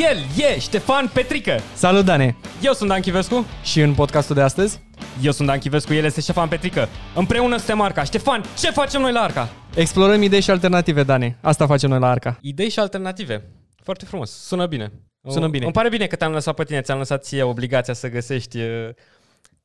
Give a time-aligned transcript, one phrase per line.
[0.00, 1.58] El e Ștefan Petrică.
[1.74, 2.36] Salut, Dane!
[2.62, 3.46] Eu sunt Dan Chivescu.
[3.62, 4.80] Și în podcastul de astăzi
[5.22, 6.88] Eu sunt Dan Chivescu, el este Ștefan Petrică.
[7.14, 8.04] Împreună suntem Arca.
[8.04, 9.48] Ștefan, ce facem noi la Arca?
[9.74, 11.38] explorăm idei și alternative, Dane.
[11.40, 12.38] Asta facem noi la Arca.
[12.40, 13.50] Idei și alternative.
[13.82, 14.30] Foarte frumos.
[14.30, 14.92] Sună bine.
[15.28, 15.64] Sună bine.
[15.64, 18.88] Îmi pare bine că te-am lăsat pe tine, ți-am lăsat ție obligația să găsești uh,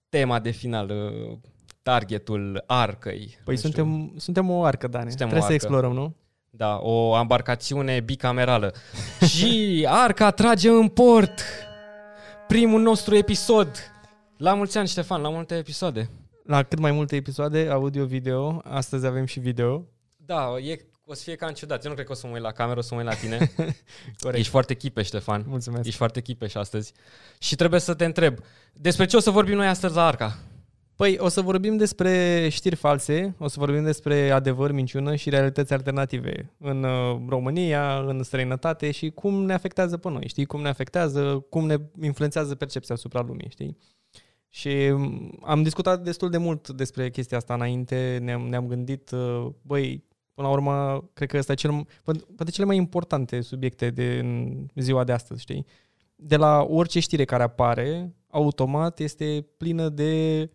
[0.09, 1.37] tema de final, uh,
[1.81, 3.37] targetul arcăi.
[3.43, 3.69] Păi Nu știu.
[3.71, 5.09] suntem, suntem o arcă, Dane.
[5.09, 5.65] Suntem o Trebuie să arcă.
[5.65, 6.15] explorăm, nu?
[6.57, 8.73] Da, o embarcațiune bicamerală.
[9.35, 11.41] și Arca trage în port
[12.47, 13.69] primul nostru episod.
[14.37, 16.09] La mulți ani, Ștefan, la multe episoade.
[16.43, 19.85] La cât mai multe episoade, audio-video, astăzi avem și video.
[20.17, 21.83] Da, e, o să fie cam ciudat.
[21.83, 23.15] Eu nu cred că o să mă uit la cameră, o să mă uit la
[23.15, 23.51] tine.
[24.21, 24.39] Corect.
[24.39, 25.43] Ești foarte chipe, Ștefan.
[25.47, 25.85] Mulțumesc.
[25.85, 26.93] Ești foarte chipeș astăzi.
[27.39, 28.39] Și trebuie să te întreb,
[28.73, 30.37] despre ce o să vorbim noi astăzi la Arca?
[30.95, 35.73] Păi, o să vorbim despre știri false, o să vorbim despre adevăr, minciună și realități
[35.73, 40.45] alternative în uh, România, în străinătate și cum ne afectează pe noi, știi?
[40.45, 43.77] Cum ne afectează, cum ne influențează percepția asupra lumii, știi?
[44.49, 49.47] Și mm, am discutat destul de mult despre chestia asta înainte, ne-am, ne-am gândit, uh,
[49.61, 53.89] băi, până la urmă, cred că ăsta e cel, poate poate cele mai importante subiecte
[53.89, 55.65] de în ziua de astăzi, știi?
[56.15, 60.49] De la orice știre care apare, automat este plină de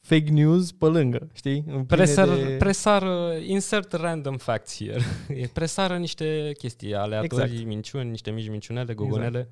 [0.00, 1.62] fake news pe lângă, știi?
[1.62, 2.56] Pline Presar, de...
[2.58, 5.00] presar, uh, insert random facts here.
[5.42, 7.66] E presară niște chestii aleatorii, Exact.
[7.68, 9.48] minciuni, niște mici minciunele, gogonele.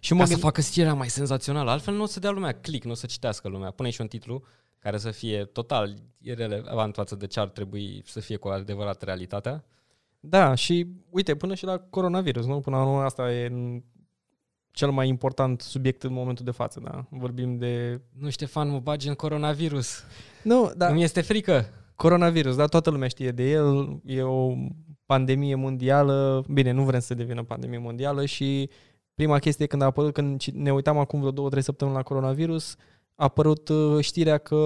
[0.00, 0.42] și Ca mă să gând...
[0.42, 1.70] facă știrea mai senzațională.
[1.70, 3.70] Altfel nu o să dea lumea click, nu o să citească lumea.
[3.70, 4.42] Pune și un titlu
[4.78, 9.64] care să fie total irelevant față de ce ar trebui să fie cu adevărat realitatea.
[10.20, 12.60] Da, și uite, până și la coronavirus, nu?
[12.60, 13.82] Până la urmă asta e în-
[14.76, 17.06] cel mai important subiect în momentul de față, da?
[17.10, 18.00] Vorbim de...
[18.18, 20.02] Nu, Ștefan, mă bagi în coronavirus.
[20.42, 20.72] Nu, Da.
[20.74, 21.64] da, Îmi este frică.
[21.94, 24.52] coronavirus, da, toată lumea știe de el, e o
[25.06, 28.70] pandemie mondială, bine, nu vrem să devină pandemie mondială și
[29.14, 32.02] prima chestie când a apărut, când ci- ne uitam acum vreo două, trei săptămâni la
[32.02, 32.74] coronavirus,
[33.14, 34.56] a apărut uh, știrea că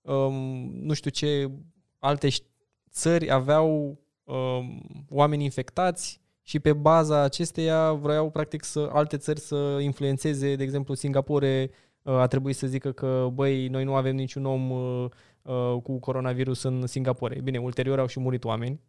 [0.00, 0.34] um,
[0.82, 1.50] nu știu ce
[1.98, 2.44] alte ș-
[2.90, 9.78] țări aveau um, oameni infectați și pe baza acesteia vreau practic să alte țări să
[9.80, 11.70] influențeze, de exemplu Singapore
[12.02, 15.06] uh, a trebuit să zică că băi, noi nu avem niciun om uh,
[15.42, 17.40] uh, cu coronavirus în Singapore.
[17.44, 18.80] Bine, ulterior au și murit oameni,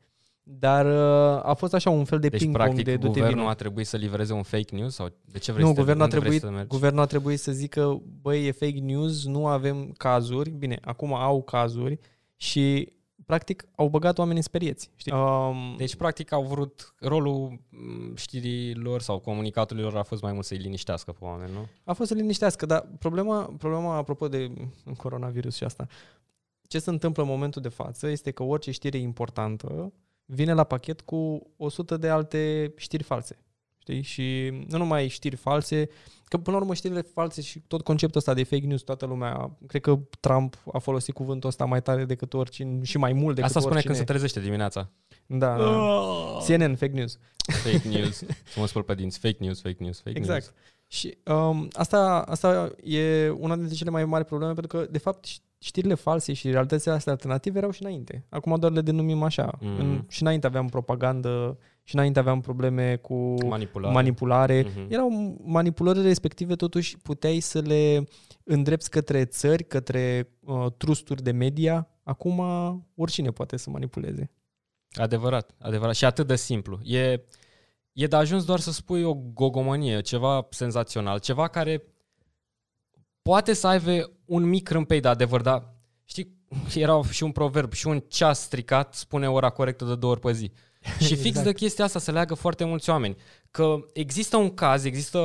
[0.44, 3.50] dar uh, a fost așa un fel de Deci, ping-pong practic, de du-te guvernul vină.
[3.50, 4.94] a trebuit să livreze un fake news?
[4.94, 6.76] sau De ce vrei Nu, să te- guvernul a, unde vrei trebuit, să mergi?
[6.76, 10.50] guvernul a trebuit să zică, băi, e fake news, nu avem cazuri.
[10.50, 12.00] Bine, acum au cazuri
[12.36, 12.94] și
[13.26, 14.90] practic au băgat oamenii sperieți.
[14.96, 15.14] Știi?
[15.14, 20.46] Um, Deci, practic, au vrut rolul m, știrilor sau comunicatului lor a fost mai mult
[20.46, 21.68] să-i liniștească pe oameni, nu?
[21.84, 24.52] A fost să liniștească, dar problema, problema apropo de
[24.98, 25.88] coronavirus și asta,
[26.68, 29.94] ce se întâmplă în momentul de față este că orice știre importantă
[30.26, 33.38] vine la pachet cu 100 de alte știri false.
[33.78, 34.02] Știi?
[34.02, 35.90] Și nu numai știri false,
[36.32, 39.58] că până la urmă știrile false și tot conceptul ăsta de fake news, toată lumea,
[39.68, 43.44] cred că Trump a folosit cuvântul ăsta mai tare decât oricine și mai mult decât
[43.44, 43.94] Asta spune oricine.
[43.94, 44.90] când se trezește dimineața.
[45.26, 45.64] Da, da.
[46.48, 47.18] CNN, fake news.
[47.64, 48.16] Fake news.
[48.18, 49.20] să mă spăl pe dinți.
[49.20, 50.42] Fake news, fake news, fake Exact.
[50.42, 50.54] news.
[50.88, 55.28] Și um, asta, asta e una dintre cele mai mari probleme, pentru că, de fapt,
[55.28, 58.26] ș- știrile false și realitățile astea alternative erau și înainte.
[58.30, 59.58] Acum doar le denumim așa.
[59.60, 59.80] Mhm.
[59.80, 63.16] În, și înainte aveam propagandă, și înainte aveam probleme cu
[63.48, 63.94] Manipulare.
[63.94, 64.66] manipulare.
[64.68, 64.86] Mhm.
[64.90, 68.08] Erau manipulările respective, totuși puteai să le
[68.44, 71.90] îndrepți către țări, către uh, trusturi de media.
[72.04, 72.42] Acum
[72.96, 74.32] oricine poate să manipuleze.
[74.94, 75.96] Adevărat, adevărat.
[75.96, 76.80] Și atât de simplu.
[76.84, 77.22] E,
[77.94, 81.84] e de ajuns doar să spui o gogomanie, ceva senzațional, ceva care
[83.22, 85.74] poate să aibă un mic râmpei de adevăr, dar
[86.06, 86.38] știi,
[86.76, 90.32] era și un proverb, și un ceas stricat spune ora corectă de două ori pe
[90.32, 90.52] zi.
[91.00, 91.46] Și fix Exact.
[91.46, 93.16] de chestia asta se leagă foarte mulți oameni.
[93.52, 95.20] Că există un caz, există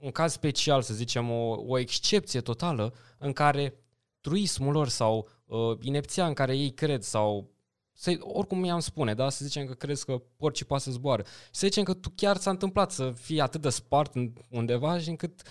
[0.00, 3.74] un caz special, să zicem, o, o excepție totală în care
[4.20, 7.50] truismul lor sau uh, inepția în care ei cred sau
[7.92, 9.28] să, oricum i-am spune, da?
[9.30, 11.22] Să zicem că crezi că porcii poate să zboară.
[11.22, 14.98] Și să zicem că tu chiar ți-a întâmplat să fii atât de spart în- undeva
[14.98, 15.42] și încât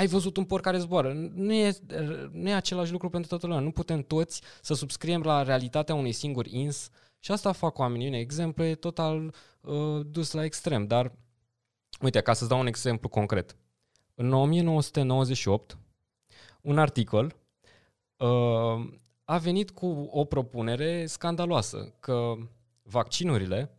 [0.00, 1.12] ai văzut un porc care zboară.
[1.34, 1.76] Nu e,
[2.32, 3.62] nu e același lucru pentru toată lumea.
[3.62, 8.06] Nu putem toți să subscriem la realitatea unui singur ins și asta fac oamenii.
[8.06, 11.12] Un exemplu e total uh, dus la extrem, dar
[12.00, 13.56] uite, ca să-ți dau un exemplu concret.
[14.14, 15.78] În 1998,
[16.60, 17.36] un articol
[18.16, 18.92] uh,
[19.24, 22.34] a venit cu o propunere scandaloasă că
[22.82, 23.70] vaccinurile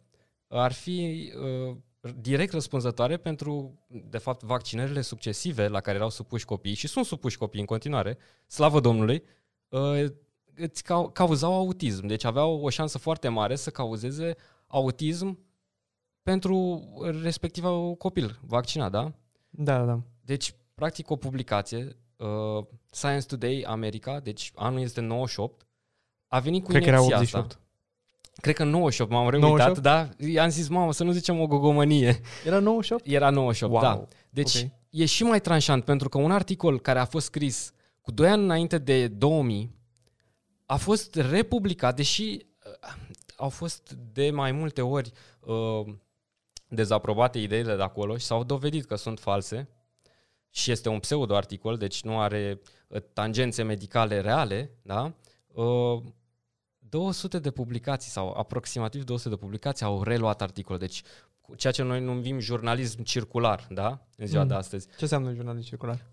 [0.47, 1.75] ar fi uh,
[2.19, 7.37] direct răspunzătoare pentru, de fapt, vaccinările succesive la care erau supuși copiii și sunt supuși
[7.37, 8.17] copiii în continuare,
[8.47, 9.23] slavă Domnului,
[9.69, 10.05] uh,
[10.55, 12.05] îți cau- cauzau autism.
[12.05, 14.35] Deci aveau o șansă foarte mare să cauzeze
[14.67, 15.39] autism
[16.23, 16.83] pentru
[17.21, 19.11] respectiva copil vaccinat, da?
[19.49, 20.01] Da, da.
[20.21, 25.67] Deci, practic, o publicație, uh, Science Today America, deci anul este 98,
[26.27, 27.51] a venit cu Cred că era inepția 88.
[27.51, 27.60] Asta.
[28.41, 29.81] Cred că 98, m-am reuitat, 98?
[29.81, 30.09] da?
[30.27, 32.19] I-am zis, mamă, să nu zicem o gogomănie.
[32.45, 33.07] Era 98?
[33.07, 33.81] Era 98, Wow.
[33.81, 34.07] da.
[34.29, 34.69] Deci Ok.
[34.89, 38.43] e și mai tranșant, pentru că un articol care a fost scris cu 2 ani
[38.43, 39.75] înainte de 2000
[40.65, 42.23] a fost republicat, deși
[42.83, 42.93] uh,
[43.35, 45.93] au fost de mai multe ori uh,
[46.67, 49.69] dezaprobate ideile de acolo și s-au dovedit că sunt false
[50.49, 55.13] și este un pseudo-articol, deci nu are uh, tangențe medicale reale, da?
[55.53, 56.01] Uh,
[56.91, 61.01] 200 de publicații sau aproximativ 200 de publicații au reluat articol, deci
[61.41, 64.05] cu ceea ce noi numim jurnalism circular, da?
[64.17, 64.47] În ziua Mm.
[64.47, 64.87] de astăzi.
[64.87, 66.05] Ce înseamnă jurnalist circular?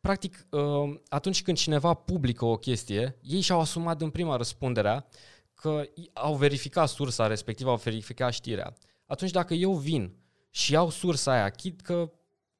[0.00, 5.06] Practic, uh, atunci când cineva publică o chestie, ei și-au asumat în prima răspunderea
[5.54, 8.74] că i- au verificat sursa respectivă, au verificat știrea.
[9.06, 10.12] Atunci dacă eu vin
[10.50, 12.10] și iau sursa aia, chit că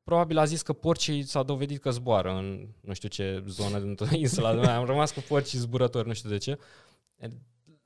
[0.05, 4.07] probabil a zis că porcii s-au dovedit că zboară în nu știu ce zonă dintr-o
[4.17, 4.53] insulă.
[4.53, 6.59] Noi Am rămas cu porcii zburători, nu știu de ce.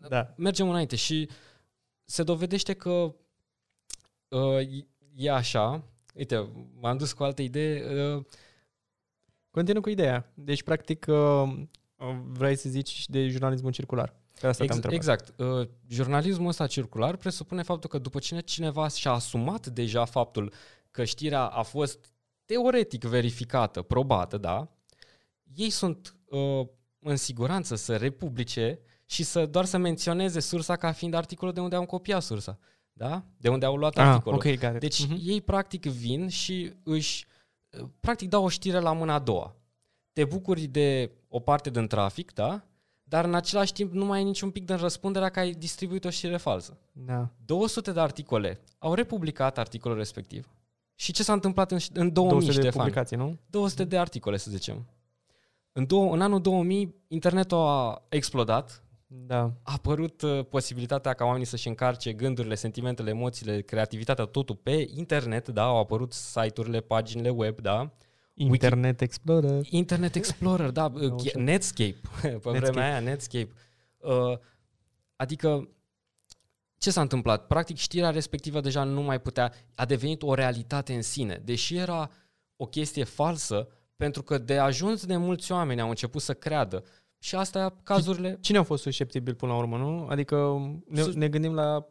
[0.09, 0.35] Da.
[0.37, 1.29] Mergem înainte și
[2.05, 3.15] se dovedește că
[4.29, 4.69] uh,
[5.15, 5.85] e așa.
[6.15, 6.49] Uite,
[6.81, 8.03] m-am dus cu altă idee.
[8.15, 8.25] Uh,
[9.51, 10.33] Continuă cu ideea.
[10.35, 11.57] Deci, practic, uh,
[12.27, 14.15] vrei să zici de jurnalismul circular.
[14.41, 14.97] Că asta te-am Ex- întrebat.
[14.97, 15.39] exact.
[15.39, 20.53] Uh, jurnalismul ăsta circular presupune faptul că după ce cineva și-a asumat deja faptul
[20.91, 22.13] că știrea a fost
[22.45, 24.69] teoretic verificată, probată, da,
[25.55, 26.67] ei sunt uh,
[26.99, 28.81] în siguranță să republice
[29.11, 32.59] și să doar să menționeze sursa ca fiind articolul de unde au copiat sursa,
[32.93, 33.23] da?
[33.37, 34.39] De unde au luat ah, articolul.
[34.39, 34.81] ok, got it.
[34.81, 35.19] Deci Mhm.
[35.25, 37.27] ei practic vin și își
[38.01, 39.55] practic dau o știre la mâna a doua.
[40.13, 42.65] Te bucuri de o parte din trafic, da?
[43.03, 46.11] Dar în același timp nu mai ai niciun pic din răspunderea că ai distribuit o
[46.11, 46.79] știre falsă.
[46.93, 47.29] Da.
[47.45, 50.49] 200 de articole au republicat articolul respectiv.
[50.95, 52.79] Și ce s-a întâmplat în, în 2000, 200 de Ștefan?
[52.81, 53.39] publicații, nu?
[53.47, 54.87] 200 de articole, să zicem.
[55.73, 59.41] În, două, în anul 2000, internetul a explodat, Da.
[59.41, 65.49] a apărut uh, posibilitatea ca oamenii să-și încarce gândurile, sentimentele, emoțiile, creativitatea, totul pe internet,
[65.49, 67.91] da, au apărut site-urile, paginile web, da.
[68.35, 69.67] Internet Explorer.
[69.71, 71.41] Internet Explorer, da, uh, Așa.
[71.41, 72.59] Netscape, pe Netscape.
[72.59, 73.51] vremea aia, Netscape.
[73.99, 74.39] Uh,
[75.17, 75.69] adică,
[76.79, 77.47] ce s-a întâmplat?
[77.47, 82.11] Practic, știrea respectivă deja nu mai putea, a devenit o realitate în sine, deși era
[82.57, 86.85] o chestie falsă, pentru că de ajuns de mulți oameni au început să creadă.
[87.23, 90.07] Și asta cazurile Cine au fost susceptibili până la urmă, nu?
[90.07, 91.87] Adică ne, Sus- ne gândim la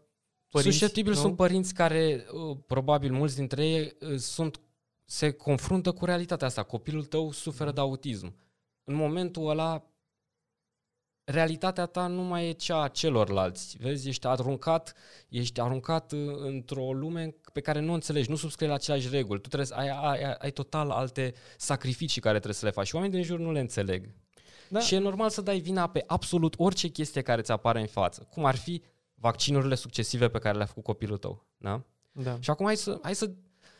[0.49, 1.21] părinți, Susceptibili nu?
[1.21, 4.59] sunt părinți care, uh, probabil mulți dintre ei, uh, sunt,
[5.05, 6.63] se confruntă cu realitatea asta.
[6.63, 8.35] Copilul tău suferă de autism.
[8.83, 9.83] În momentul ăla,
[11.23, 13.77] realitatea ta nu mai e cea a celorlalți.
[13.79, 14.93] Vezi, ești aruncat,
[15.29, 19.41] ești aruncat uh, într-o lume pe care nu o înțelegi, nu subscrii la aceleași reguli.
[19.41, 22.87] Tu trebuie să ai, ai, ai, ai total alte sacrificii care trebuie să le faci
[22.87, 24.09] și oamenii din jur nu le înțeleg.
[24.69, 24.80] Da.
[24.80, 28.27] Și e normal să dai vina pe absolut orice chestie care ți apare în față,
[28.30, 28.81] cum ar fi
[29.16, 31.45] vaccinurile succesive pe care le-a făcut copilul tău.
[31.57, 31.83] Da?
[32.12, 32.38] Da.
[32.39, 33.31] Și acum hai să, hai să,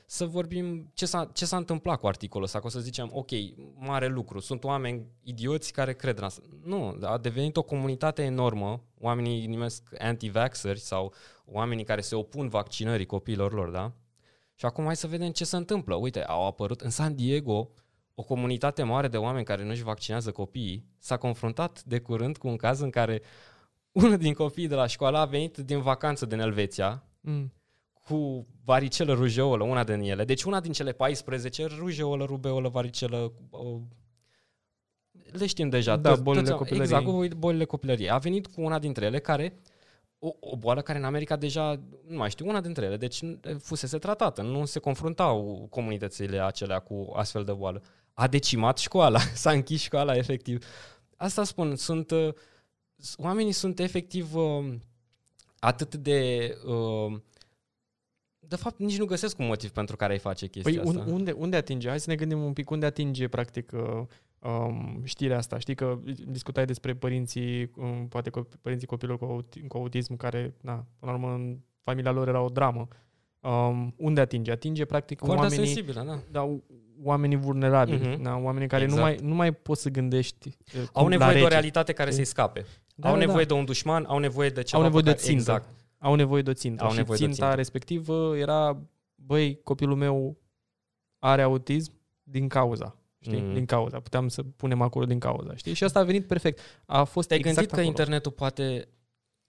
[0.06, 3.30] să vorbim ce s-a, ce s-a întâmplat cu articolul ăsta, că o să zicem, ok,
[3.76, 6.42] mare lucru, sunt oameni idioți care cred în asta.
[6.64, 11.14] Nu, a devenit o comunitate enormă, oamenii îi numesc anti-vaxxeri sau
[11.46, 13.94] oamenii care se opun vaccinării copiilor lor, da?
[14.56, 15.96] Și acum hai să vedem ce se întâmplă.
[15.96, 17.70] Uite, au apărut în San Diego
[18.20, 20.86] o comunitate mare de oameni care nu-și vaccinează copiii.
[20.98, 23.22] S-a confruntat de curând cu un caz în care
[23.92, 27.54] unul din copiii de la școală a venit din vacanță din Elveția, Mm.
[28.08, 30.26] cu varicelă, rujeolă, una din ele.
[30.26, 33.80] Deci una din cele 14, rujeolă, rubeolă, varicelă, o...
[35.32, 35.96] le știm deja.
[35.96, 36.98] Da, Toți- bolile toți- copilăriei.
[36.98, 38.10] Exact, cu bolile copilăriei.
[38.10, 39.60] A venit cu una dintre ele care,
[40.20, 43.20] o, o boală care în America deja, nu mai știu, una dintre ele, deci
[43.60, 47.82] fusese tratată, nu se confruntau comunitățile acelea cu astfel de boală.
[48.20, 50.66] A decimat școala, s-a închis școala efectiv.
[51.16, 52.34] Asta spun, sunt, uh,
[52.96, 54.74] s- oamenii sunt efectiv uh,
[55.60, 56.50] atât de...
[56.66, 57.18] Uh,
[58.40, 61.12] de fapt, nici nu găsesc un motiv pentru care ai face chestia Păi un, asta.
[61.12, 61.88] unde, unde atinge?
[61.90, 64.02] Hai să ne gândim un pic unde atinge practic uh,
[64.52, 65.60] um, știrea asta.
[65.60, 70.56] Știi că discutai despre părinții, um, poate co- părinții copilor cu, aut- cu autism care,
[70.62, 72.88] na, până la urmă, în familia lor era o dramă.
[73.40, 74.52] Um, unde atinge?
[74.52, 76.20] Atinge practic Foarte oamenii, sensibilă, da.
[76.32, 76.60] da,
[77.04, 78.22] oamenii vulnerabili, Mhm.
[78.22, 79.02] da, oamenii care Exact.
[79.02, 81.54] nu, mai, nu mai poți să gândești uh, Au cum- la nevoie de o rece.
[81.54, 82.66] realitate care să-i scape.
[82.96, 83.54] Da, au da, nevoie da.
[83.54, 85.52] de un dușman, au nevoie de ceva Au nevoie pe de care- țintă.
[85.52, 85.70] Exact.
[85.98, 86.84] Au nevoie de o țintă.
[86.84, 87.56] Au și nevoie de o ținta țintă.
[87.56, 88.78] respectivă era,
[89.16, 90.38] băi, copilul meu
[91.20, 91.92] are autism
[92.24, 92.96] din cauza.
[93.22, 93.42] Știi?
[93.42, 93.54] Mhm.
[93.54, 94.00] Din cauza.
[94.00, 95.56] Puteam să punem acolo din cauza.
[95.56, 95.74] Știi?
[95.74, 96.60] Și asta a venit perfect.
[96.86, 97.90] A fost Te-ai exact gândit că acolo.
[97.98, 98.88] internetul poate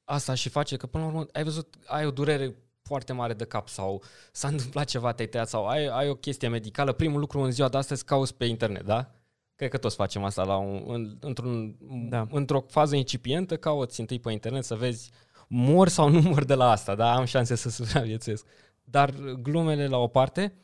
[0.05, 2.55] asta și face, că până la urmă ai văzut, ai o durere
[2.91, 6.49] foarte mare de cap sau s-a întâmplat ceva, te-ai tăiat sau ai, ai o chestie
[6.49, 9.11] medicală, primul lucru în ziua de astăzi cauți pe internet, da?
[9.55, 11.77] Cred că toți facem asta la un, în, într-un,
[12.09, 12.27] da.
[12.31, 15.11] într-o fază incipientă, cauți întâi pe internet să vezi
[15.49, 17.15] mor sau nu mor de la asta, da?
[17.15, 18.47] Am șanse să supraviețuiesc.
[18.85, 19.11] Dar
[19.43, 20.55] glumele la o parte,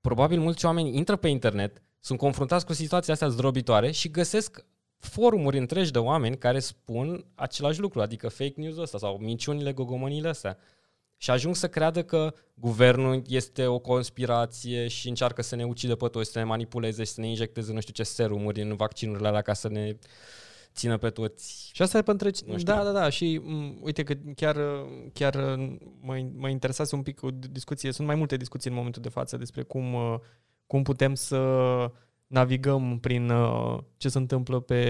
[0.00, 4.64] probabil mulți oameni intră pe internet, sunt confruntați cu situația astea zdrobitoare și găsesc
[4.98, 10.28] forumuri întregi de oameni care spun același lucru, adică fake news ăsta sau minciunile, gogomănile
[10.28, 10.58] astea.
[11.24, 16.08] Și ajung să creadă că guvernul este o conspirație și încearcă să ne ucidă pe
[16.08, 19.42] toți, să ne manipuleze și să ne injecteze nu știu ce serumuri în vaccinurile alea
[19.42, 19.96] ca să ne
[20.74, 21.70] țină pe toți.
[21.72, 22.30] Și asta e pentru...
[22.62, 23.08] Da, da, da.
[23.08, 24.56] Și m- mm, uite că chiar,
[25.12, 25.34] chiar
[26.00, 27.92] mă, mă interesase un pic o discuție.
[27.92, 29.96] Sunt mai multe discuții în momentul de față despre cum,
[30.66, 31.38] cum putem să
[32.34, 34.80] navigăm prin uh, ce se întâmplă pe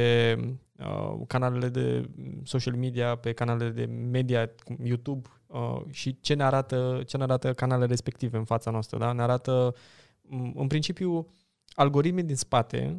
[0.79, 2.11] uh, canalele de
[2.43, 4.51] social media, pe canalele de media,
[4.85, 8.99] YouTube uh, și ce ne arată, ce ne arată canalele respective în fața noastră.
[8.99, 9.13] Da?
[9.13, 9.75] Ne arată,
[10.23, 11.27] mm, în principiu,
[11.75, 12.99] algoritmii din spate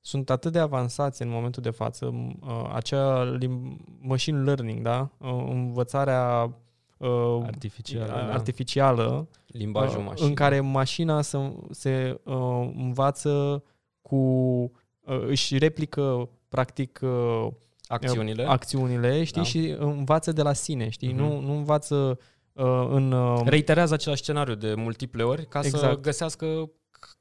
[0.00, 2.06] sunt atât de avansați în momentul de față,
[2.40, 3.38] uh, acea
[3.98, 5.10] machine learning, da?
[5.18, 6.54] Uh, învățarea
[6.96, 10.28] uh, artificială, uh, artificială limbajul uh, mașină.
[10.28, 11.38] în care mașina se,
[11.70, 13.62] se uh, învață
[14.12, 17.46] cu uh, își replică practic uh,
[17.86, 19.46] acțiunile, acțiunile știi, da.
[19.46, 21.16] și învață de la sine, știi, uh-huh.
[21.16, 22.18] nu, nu învață
[22.52, 23.12] uh, în...
[23.12, 25.84] Uh, Reiterează același scenariu de multiple ori ca exact.
[25.84, 26.70] să găsească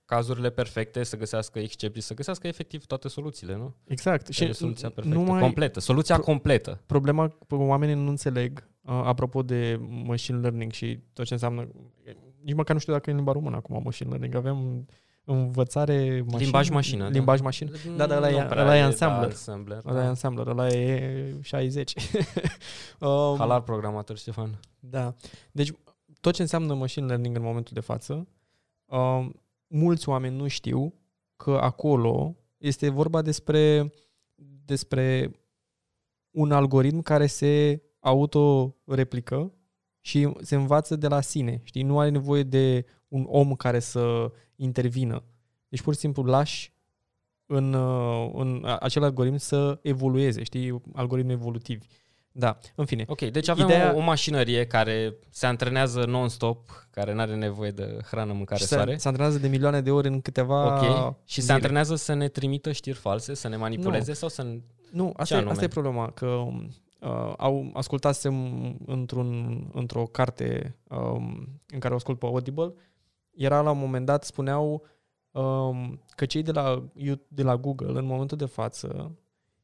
[0.06, 3.76] cazurile perfecte, să găsească excepții, să găsească efectiv toate soluțiile, nu?
[3.88, 4.28] Exact.
[4.28, 6.82] Și soluția perfectă, numai completă, soluția pro- completă.
[6.86, 11.68] Problema că oamenii nu înțeleg, uh, apropo de machine learning și tot ce înseamnă,
[12.42, 14.86] nici măcar nu știu dacă e în limba română acum machine learning, avem
[15.26, 16.38] învățare mașină.
[16.42, 17.08] Limbaj mașină.
[17.08, 17.44] Limbaj da.
[17.44, 17.72] mașină.
[17.98, 19.30] Da, da, ăla e, ăla e ensembler.
[19.30, 20.06] ensembler ăla da.
[20.06, 21.94] e ensembler, ăla e 60.
[23.00, 24.60] um, Halar programator, Ștefan.
[24.80, 25.16] Da.
[25.52, 25.72] Deci,
[26.22, 28.28] tot ce înseamnă machine learning în momentul de față,
[28.86, 30.94] um, mulți oameni nu știu
[31.36, 33.94] că acolo este vorba despre,
[34.66, 35.32] despre
[36.32, 39.54] un algoritm care se autoreplică
[40.02, 41.62] și se învață de la sine.
[41.64, 41.84] Știi?
[41.84, 45.24] Nu are nevoie de un om care să intervină.
[45.70, 46.74] Deci pur și simplu lași
[47.46, 47.74] în,
[48.34, 51.86] în acel algoritm să evolueze, știi, algoritmi evolutivi.
[52.32, 53.06] Da, în fine.
[53.08, 53.94] Ok, deci avem Ideea...
[53.94, 58.76] o, o mașinărie care se antrenează non-stop, care nu are nevoie de hrană, mâncare, se,
[58.76, 58.98] soare.
[58.98, 61.46] Se antrenează de milioane de ori în câteva Ok, și zile.
[61.46, 64.16] se antrenează să ne trimită știri false, să ne manipuleze nu.
[64.16, 64.48] sau să...
[64.92, 66.44] Nu, asta, e, asta e problema, că
[67.02, 68.36] uh, au ascultasem
[68.86, 72.74] într-un, într-o carte um, în care o ascult pe Audible,
[73.32, 74.84] era la un moment dat, spuneau
[75.32, 76.84] um, că cei de la,
[77.28, 79.18] de la Google, în momentul de față,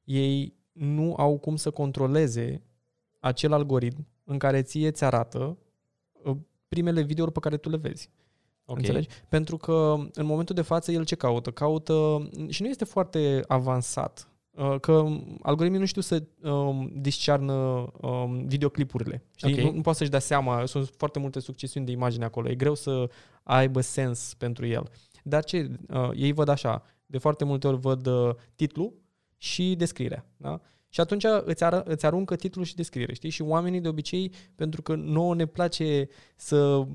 [0.03, 2.61] ei nu au cum să controleze
[3.19, 5.57] acel algoritm în care ție ți arată
[6.23, 8.09] uh, primele videouri pe care tu le vezi.
[8.65, 8.81] Okay.
[8.81, 9.07] Înțelegi?
[9.29, 11.51] Pentru că în momentul de față el ce caută?
[11.51, 14.29] Caută și nu este foarte avansat.
[14.57, 15.05] Uh, că
[15.41, 17.53] algoritmii nu știu să um, discearnă
[18.01, 19.23] um, videoclipurile.
[19.35, 19.53] Știi?
[19.53, 19.63] Okay.
[19.65, 22.49] Nu, nu poate să-și dea seama, sunt foarte multe succesiuni de imagini acolo.
[22.49, 23.09] E greu să
[23.43, 24.89] aibă sens pentru el.
[25.23, 25.71] Dar ce?
[25.89, 28.93] Uh, ei văd așa, de foarte multe ori văd uh, titlul
[29.37, 30.25] și descrierea.
[30.37, 30.61] Da?
[30.89, 33.29] Și atunci îți, ar, îți aruncă titlul și descriere, știi?
[33.29, 36.87] Și oamenii de obicei, pentru că nouă ne place să uh,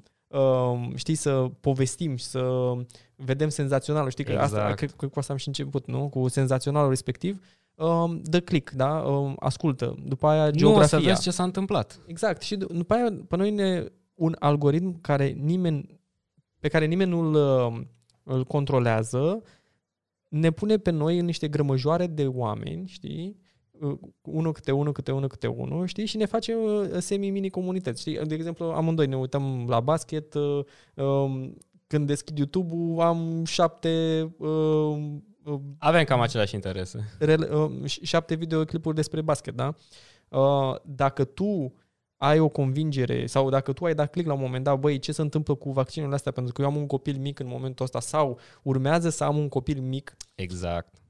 [0.94, 2.72] știi, să povestim și să
[3.16, 4.10] vedem senzaționalul.
[4.10, 4.52] Știi că exact.
[4.52, 6.08] asta, cred că cu asta am și început, nu?
[6.08, 7.42] Cu senzaționalul respectiv.
[7.74, 8.98] Uh, dă click, da?
[8.98, 9.94] Uh, ascultă.
[10.04, 10.98] După aia geografia.
[10.98, 11.98] Nu, să vezi ce s-a întâmplat.
[12.06, 12.42] Exact.
[12.42, 13.84] Și după aia, pe noi ne,
[14.14, 16.00] un algoritm care nimeni,
[16.58, 17.80] pe care nimeni nu-l uh,
[18.22, 19.42] îl controlează,
[20.28, 23.36] ne pune pe noi în niște grămăjoare de oameni, știi?
[23.82, 26.06] Uh, unul câte unul, câte unul, câte unul, știi?
[26.06, 28.26] Și ne face uh, semi-mini comunități, știi?
[28.26, 34.34] De exemplu, amândoi ne uităm la basket, uh, um, când deschid YouTube-ul am șapte...
[35.78, 37.18] Avem cam aceleași interese.
[37.84, 39.74] Șapte videoclipuri despre basket, da?
[40.82, 41.74] Dacă tu
[42.16, 45.12] ai o convingere sau dacă tu ai dat click la un moment dat, băi, ce
[45.12, 48.00] se întâmplă cu vaccinurile astea pentru că eu am un copil mic în momentul ăsta
[48.00, 50.16] sau urmează să am un copil mic.
[50.34, 51.01] Exact.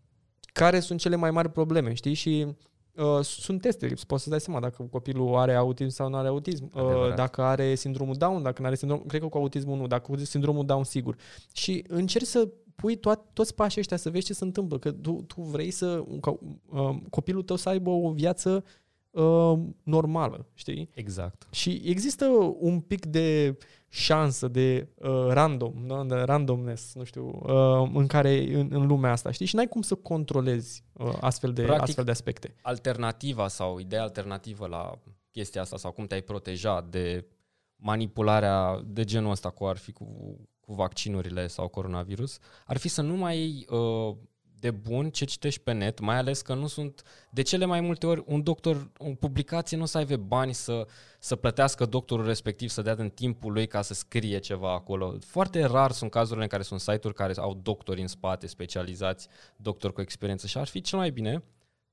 [0.53, 2.15] Care sunt cele mai mari probleme, știi?
[2.15, 2.47] Și
[2.95, 6.71] uh, sunt teste, poți să dai seama dacă copilul are autism sau nu are autism,
[6.75, 10.11] uh, dacă are sindromul Down, dacă nu are sindrom, cred că cu autismul nu, dacă
[10.11, 11.17] cu sindromul Down sigur.
[11.53, 15.25] Și încerci să pui to- toți pașii ăștia să vezi ce se întâmplă, că tu,
[15.27, 18.65] tu vrei să ca, uh, copilul tău să aibă o viață
[19.11, 20.89] uh, normală, știi?
[20.95, 21.47] Exact.
[21.51, 22.27] Și există
[22.59, 23.57] un pic de
[23.95, 26.05] șansă, de uh, random, da?
[26.05, 29.47] de randomness, nu știu, uh, în care în, în lumea asta, știi?
[29.47, 32.55] Și n-ai cum să controlezi uh, astfel, de, Practic, astfel de aspecte.
[32.63, 34.99] Alternativa sau ideea alternativă la
[35.31, 37.27] chestia asta sau cum te-ai proteja de
[37.77, 40.07] manipularea de genul ăsta cu ar fi cu,
[40.61, 44.17] cu vaccinurile sau coronavirus, ar fi să nu mai iei uh,
[44.63, 48.07] de bun ce citești pe net, mai ales că nu sunt, de cele mai multe
[48.07, 50.87] ori, un doctor, o publicație nu o să aibă bani să,
[51.19, 55.17] să plătească doctorul respectiv, să dea în timpul lui ca să scrie ceva acolo.
[55.21, 59.93] Foarte rar sunt cazurile în care sunt site-uri care au doctori în spate, specializați, doctori
[59.93, 61.43] cu experiență și ar fi cel mai bine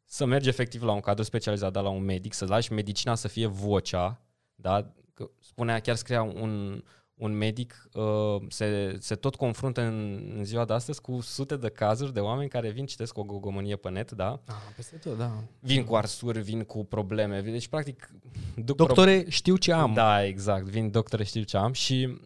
[0.06, 3.28] să mergi efectiv la un cadru specializat, dar la un medic, să lași medicina să
[3.28, 4.22] fie vocea,
[4.56, 4.94] da?
[5.14, 6.84] Că spunea, chiar scria un,
[7.20, 11.70] un medic uh, se, se tot confruntă în, în ziua de astăzi cu sute de
[11.70, 14.42] cazuri de oameni care vin, citesc o gogomănie pe net, da?
[14.46, 15.44] Ah, peste tot, da.
[15.60, 17.42] Vin cu arsuri, vin cu probleme.
[17.42, 18.12] Deci, practic,
[18.56, 19.94] duc Doctore, pro- știu ce am.
[19.94, 20.66] Da, exact.
[20.66, 21.74] Vin doctore, știu ce am.
[21.74, 22.20] Și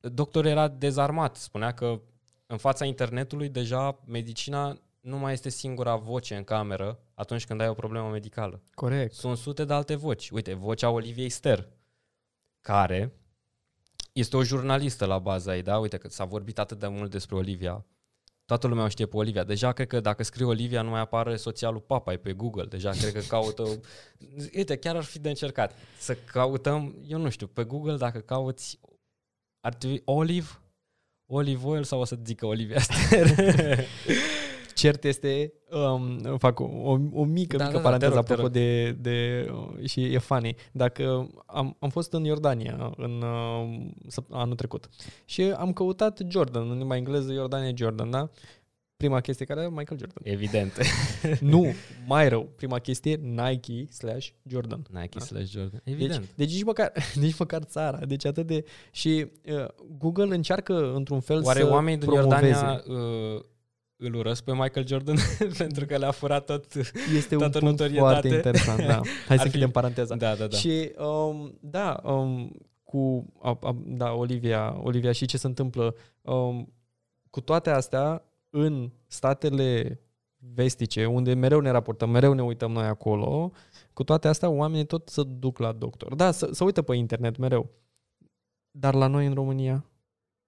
[0.00, 1.36] doctorul era dezarmat.
[1.36, 2.00] Spunea că
[2.46, 7.68] în fața internetului deja medicina nu mai este singura voce în cameră atunci când ai
[7.68, 8.62] o problemă medicală.
[8.74, 9.14] Corect.
[9.14, 10.30] Sunt sute de alte voci.
[10.30, 11.68] Uite, vocea Oliviei Ster,
[12.60, 13.12] care
[14.18, 15.78] este o jurnalistă la baza ei, da?
[15.78, 17.84] Uite că s-a vorbit atât de mult despre Olivia.
[18.44, 19.44] Toată lumea o știe pe Olivia.
[19.44, 22.64] Deja cred că dacă scrie Olivia nu mai apare socialul papai pe Google.
[22.64, 23.62] Deja cred că caută...
[24.56, 28.80] Uite, chiar ar fi de încercat să căutăm, eu nu știu, pe Google dacă cauți
[29.60, 30.48] ar trebui Olive,
[31.26, 33.26] Olive Oil sau o să zică Olivia Ster.
[34.76, 38.90] Cert este, um, fac o, o, o mică, da, mică da, paranteză da, apropo de,
[38.92, 40.56] de, uh, și e funny.
[40.72, 44.88] Dacă am, am fost în Iordania în uh, anul trecut
[45.24, 48.30] și am căutat Jordan, în limba engleză Iordania Jordan, da?
[48.96, 50.22] Prima chestie care Michael Jordan.
[50.22, 50.72] Evident.
[51.40, 51.74] nu,
[52.06, 52.48] mai rău.
[52.56, 54.86] Prima chestie Nike slash Jordan.
[54.90, 55.24] Nike da?
[55.24, 55.80] slash Jordan.
[55.84, 56.20] Deci, Evident.
[56.20, 56.92] Deci, deci nici, măcar,
[57.24, 57.98] nici măcar țara.
[57.98, 58.64] Deci atât de...
[58.90, 59.66] Și uh,
[59.98, 62.46] Google încearcă într-un fel Oare să oamenii din promoveze.
[62.46, 63.44] Iordania uh,
[63.96, 65.16] îl urăsc pe Michael Jordan
[65.58, 66.74] pentru că le-a furat tot
[67.16, 68.00] Este toată un punct notorietate.
[68.12, 68.94] foarte interesant, da.
[69.02, 70.14] Hai să Ar fi- închidem paranteza.
[70.16, 70.56] Da, da, da.
[70.56, 76.72] Și um, da, um, cu a, a, da, Olivia, Olivia și ce se întâmplă um,
[77.30, 80.00] cu toate astea în statele
[80.54, 83.52] vestice, unde mereu ne raportăm, mereu ne uităm noi acolo,
[83.92, 86.14] cu toate astea oamenii tot se duc la doctor.
[86.14, 87.70] Da, să, să uită pe internet mereu.
[88.70, 89.84] Dar la noi în România,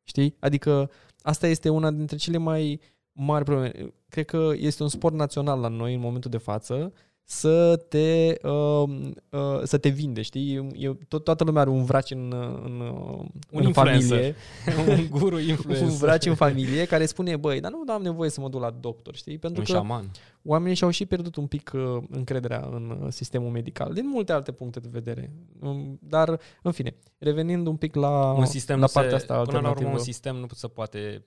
[0.03, 0.37] știi?
[0.39, 0.91] Adică
[1.23, 2.81] asta este una dintre cele mai
[3.21, 3.73] mari probleme.
[4.09, 6.93] Cred că este un sport național la noi în momentul de față
[7.31, 8.89] să te, uh,
[9.31, 10.55] uh, să te vinde, știi?
[10.77, 12.33] E, tot, toată lumea are un vraci în,
[12.65, 14.35] în, Un în influencer.
[14.65, 14.95] familie.
[15.05, 15.87] un guru influencer.
[15.89, 18.71] un vraci în familie care spune, băi, dar nu am nevoie să mă duc la
[18.71, 19.39] doctor, știi?
[19.39, 20.11] Pentru Un că șaman.
[20.45, 24.53] oamenii și-au și pierdut un pic uh, încrederea în uh, sistemul medical, din multe alte
[24.53, 25.33] puncte de vedere.
[25.61, 29.35] Um, dar, în fine, revenind un pic la, un sistem la nu se, partea asta
[29.35, 29.99] Până la urmă, alternativă.
[29.99, 31.25] un sistem nu se poate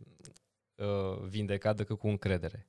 [0.82, 2.68] uh, vindeca decât cu încredere.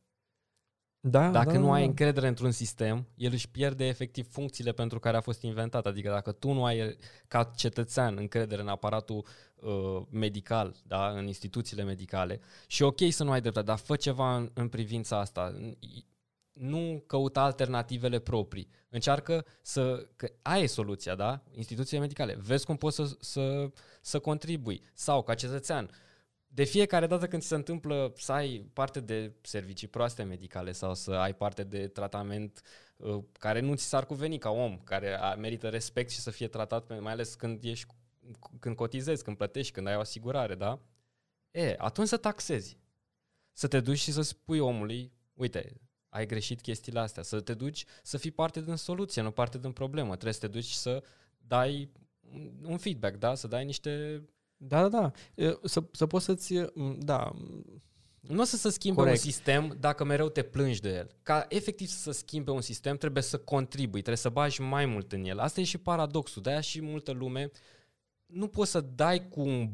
[1.00, 1.86] da, Dacă da, nu da, ai da.
[1.86, 5.86] încredere într-un sistem, el își pierde efectiv funcțiile pentru care a fost inventat.
[5.86, 6.96] Adică dacă tu nu ai,
[7.28, 13.24] ca cetățean, încredere în aparatul uh, medical, da, în instituțiile medicale, și e ok să
[13.24, 15.54] nu ai dreptate, dar fă ceva în, în privința asta.
[16.52, 18.68] Nu căuta alternativele proprii.
[18.88, 20.06] Încearcă să...
[20.16, 21.42] Că aia e soluția, da?
[21.50, 22.34] Instituțiile medicale.
[22.34, 23.70] Vezi cum poți să, să,
[24.00, 24.82] să contribui.
[24.94, 25.90] Sau, ca cetățean,
[26.54, 30.94] de fiecare dată când ți se întâmplă să ai parte de servicii proaste medicale sau
[30.94, 32.62] să ai parte de tratament
[32.96, 36.48] uh, care nu ți s-ar cuveni ca om, care a, merită respect și să fie
[36.48, 37.86] tratat, pe- mai ales când ești
[38.60, 40.80] când cotizezi, când plătești, când ai o asigurare, da?
[41.50, 42.78] E, atunci să taxezi.
[43.52, 47.84] Să te duci și să spui omului, uite, ai greșit chestiile astea, să te duci
[48.02, 50.10] să fii parte din soluție, nu parte din problemă.
[50.10, 51.02] Trebuie să te duci și să
[51.38, 51.90] dai
[52.64, 53.34] un feedback, da?
[53.34, 54.22] Să dai niște
[54.66, 55.10] Da, da, da.
[55.34, 56.54] E, Să, să poți să-ți...
[56.74, 57.30] m, Da,
[58.20, 59.16] Nu o să se schimbe Corect.
[59.16, 61.10] un sistem dacă mereu te plângi de el.
[61.22, 65.12] Ca efectiv să se schimbe un sistem, trebuie să contribui, trebuie să bagi mai mult
[65.12, 65.38] în el.
[65.38, 66.42] Asta e și paradoxul.
[66.42, 67.50] De-aia și multă lume
[68.26, 69.70] nu poți să dai cu, un,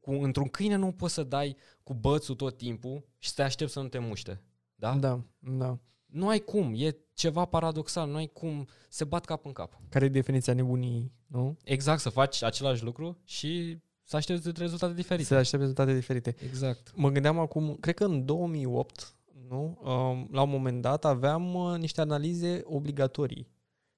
[0.00, 3.72] cu într-un câine nu poți să dai cu bățul tot timpul și să te aștepți
[3.72, 4.40] să nu te muște.
[4.74, 4.94] Da?
[4.94, 5.78] da, da.
[6.06, 9.80] Nu ai cum, e ceva paradoxal, nu ai cum, se bat cap în cap.
[9.88, 11.56] Care e definiția nebuniei, nu?
[11.64, 13.78] Exact, să faci același lucru și
[14.12, 15.24] să aștepți rezultate diferite.
[15.24, 16.34] Să aștept rezultate diferite.
[16.44, 16.92] Exact.
[16.96, 19.14] Mă gândeam acum, cred că în 2008,
[19.48, 19.78] nu?
[19.82, 23.48] Um, la un moment dat aveam uh, niște analize obligatorii.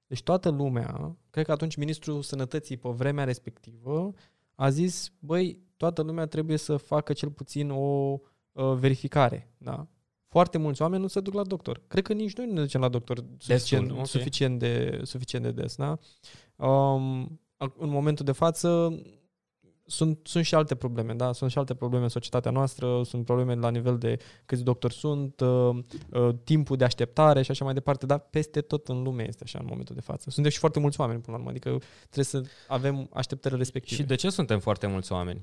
[0.07, 4.13] Deci toată lumea, cred că atunci ministrul sănătății pe vremea respectivă
[4.55, 8.19] a zis, băi, toată lumea trebuie să facă cel puțin o
[8.51, 9.87] uh, verificare, da?
[10.27, 11.81] Foarte mulți oameni nu se duc la doctor.
[11.87, 14.07] Cred că nici noi nu ne ducem la doctor suficient, ok.
[14.07, 15.97] suficient, de, suficient de des, da?
[16.67, 18.99] Um, ac- în momentul de față
[19.85, 21.31] sunt, sunt și alte probleme, da?
[21.31, 25.39] Sunt și alte probleme în societatea noastră, sunt probleme la nivel de câți doctori sunt,
[25.39, 25.77] uh,
[26.11, 29.59] uh, timpul de așteptare și așa mai departe, dar peste tot în lume este așa
[29.59, 30.29] în momentul de față.
[30.29, 31.69] Suntem și foarte mulți oameni până la urmă, adică
[31.99, 34.01] trebuie să avem așteptările respective.
[34.01, 35.41] Și de ce suntem foarte mulți oameni?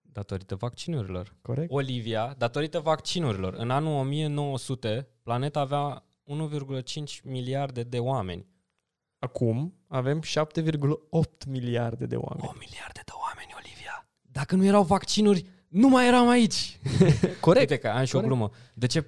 [0.00, 1.36] Datorită vaccinurilor.
[1.42, 1.72] Corect?
[1.72, 3.54] Olivia, datorită vaccinurilor.
[3.54, 8.46] În anul 1900, planeta avea 1,5 miliarde de oameni.
[9.18, 12.48] Acum avem 7,8 miliarde de oameni.
[12.48, 13.23] O miliarde de oameni, Olivia.
[14.34, 16.78] Dacă nu erau vaccinuri, nu mai eram aici.
[17.40, 17.70] Corect.
[17.70, 18.26] Uite că am și o Corect.
[18.34, 18.50] glumă.
[18.74, 19.04] De ce,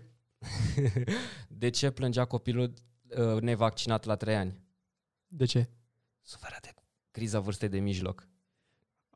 [1.48, 2.72] de ce plângea copilul
[3.34, 4.60] uh, nevaccinat la 3 ani?
[5.26, 5.68] De ce?
[6.22, 6.68] Suferă de
[7.10, 8.28] criza vârstei de mijloc.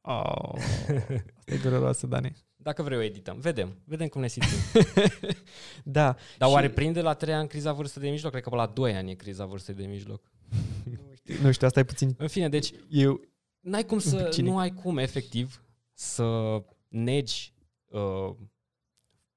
[0.02, 0.52] Oh,
[1.38, 2.36] asta e dureroasă, Dani.
[2.56, 3.38] Dacă vrei o edităm.
[3.38, 3.76] Vedem.
[3.84, 4.58] Vedem cum ne simțim.
[5.84, 6.16] Da.
[6.38, 8.30] Dar Și- oare prinde la 3 ani criza vârstei de mijloc?
[8.30, 10.30] Cred că pe la 2 ani e criza vârstei de mijloc.
[11.42, 12.14] Nu știu, asta e puțin...
[12.18, 13.20] În fine, deci Eu,
[13.60, 14.50] n-ai cum Un să, pic cinic.
[14.50, 15.62] nu ai cum efectiv
[16.00, 17.54] să negi
[17.88, 18.34] uh,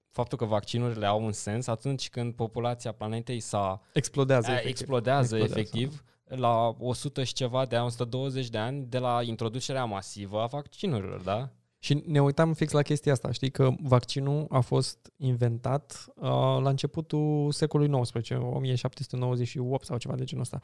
[0.10, 4.48] faptul că vaccinurile au un sens atunci când populația planetei s-a explodează.
[4.48, 4.72] a, efectiv.
[4.72, 9.86] explodează, Explodează, efectiv la 100 și ceva de ani, 120 de ani de la introducerea
[9.86, 11.50] masivă a vaccinurilor, da?
[11.80, 13.32] Și ne uitam fix la chestia asta.
[13.32, 16.30] Știi că vaccinul a fost inventat uh,
[16.62, 20.60] la începutul secolului XIX, 1798 sau ceva de genul ăsta.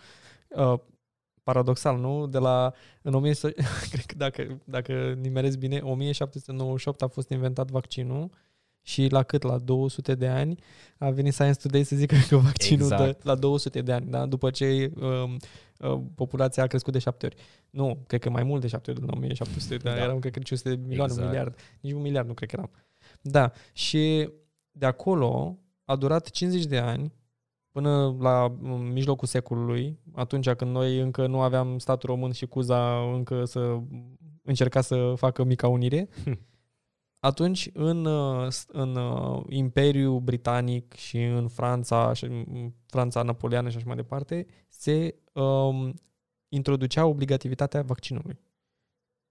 [0.49, 0.79] Uh,
[1.51, 2.27] paradoxal, nu?
[2.27, 8.29] De la, în 1900, cred că dacă, dacă nimeresc bine, 1798 a fost inventat vaccinul
[8.81, 9.41] și la cât?
[9.43, 10.59] La 200 de ani
[10.97, 13.01] a venit Science Today să zică că vaccinul Exact.
[13.01, 13.23] exact.
[13.23, 14.25] de, la 200 de ani, da?
[14.25, 15.37] După ce um,
[15.79, 17.35] uh, populația a crescut de șapte ori.
[17.69, 20.03] Nu, cred că mai mult de șapte ori, în 1700, dar Da.
[20.03, 21.27] eram cred că 500 de milioane, Exact.
[21.27, 21.59] un miliard.
[21.79, 22.71] Nici un miliard nu cred că eram.
[23.21, 24.29] Da, și
[24.71, 27.13] de acolo a durat 50 de ani
[27.71, 32.99] până la mm, mijlocul secolului, atunci când noi încă nu aveam statul român și Cuza
[33.13, 33.79] încă să
[34.43, 36.09] încerca să facă mica unire.
[37.19, 43.69] Atunci, în, uh, s- în uh, Imperiul Britanic și în Franța, și în Franța napoleană
[43.69, 45.93] și așa mai departe, se um,
[46.49, 48.39] introducea obligativitatea vaccinului.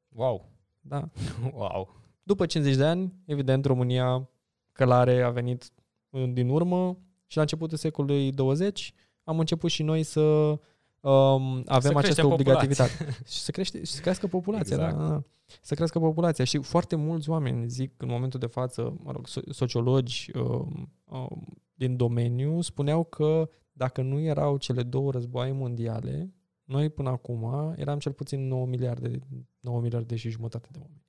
[0.08, 0.52] Wow.
[0.80, 1.08] Da.
[1.54, 1.94] Wow.
[2.22, 4.28] După 50 de ani, evident, România
[4.72, 5.72] călare a venit
[6.10, 6.98] în- din urmă
[7.28, 12.32] și la începutul secolului 20 am început și noi să um, avem creștem această populația.
[12.32, 13.12] obligativitate.
[13.32, 14.76] și să, crește, și să crească populația.
[14.76, 14.96] Exact.
[14.96, 15.22] Da, da, da.
[15.62, 16.44] Să crească populația.
[16.44, 21.46] Și foarte mulți oameni zic în momentul de față, mă rog, so- sociologi um, um,
[21.74, 26.32] din domeniu spuneau că dacă nu erau cele două războaie mondiale,
[26.64, 29.18] noi până acum eram cel puțin 9 miliarde,
[29.60, 31.06] 9 miliarde și jumătate de oameni.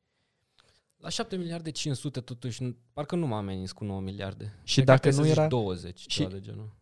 [1.00, 4.54] La 7 miliarde 500 totuși, n- parcă nu m-am amenins cu 9 miliarde.
[4.64, 5.48] Și Cred că dacă trebuie nu să zici era...
[5.48, 6.76] 20, și- ceva de genul.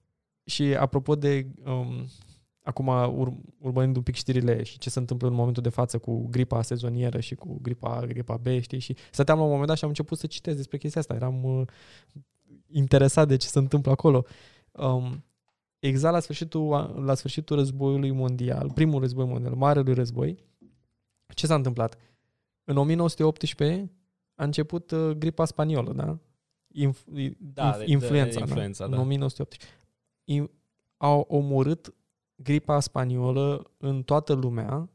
[0.46, 2.08] Și apropo de, um,
[2.62, 6.28] acum ur- urmărind un pic știrile și ce se întâmplă în momentul de față cu
[6.28, 9.78] gripa sezonieră și cu gripa A, gripa B, știi, și stăteam la un moment dat
[9.78, 11.14] și am început să citesc despre chestia asta.
[11.14, 11.68] Eram uh,
[12.68, 14.26] interesat de ce se întâmplă acolo.
[14.72, 15.26] Um,
[15.80, 20.38] exact la sfârșitul, a- la sfârșitul războiului mondial, primul război mondial, marelui război,
[21.34, 21.98] ce s-a întâmplat?
[22.64, 23.92] În 1918
[24.38, 26.18] a început uh, gripa spaniolă, da?
[26.88, 28.90] Inf- Da, inf- de- de- influența, influența, da?
[28.90, 28.96] da.
[28.96, 29.66] În 1918.
[30.24, 30.52] In-
[30.98, 31.94] au omorât
[32.36, 34.90] gripa spaniolă în toată lumea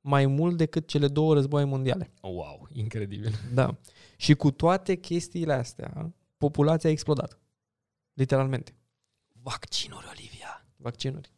[0.00, 2.10] mai mult decât cele două războaie mondiale.
[2.20, 3.32] Oh, wow, incredibil.
[3.54, 3.76] Da.
[4.16, 7.38] Și cu toate chestiile astea, populația a explodat.
[8.12, 8.74] Literalmente.
[9.42, 10.66] Vaccinuri, Olivia.
[10.76, 11.32] Vaccinuri.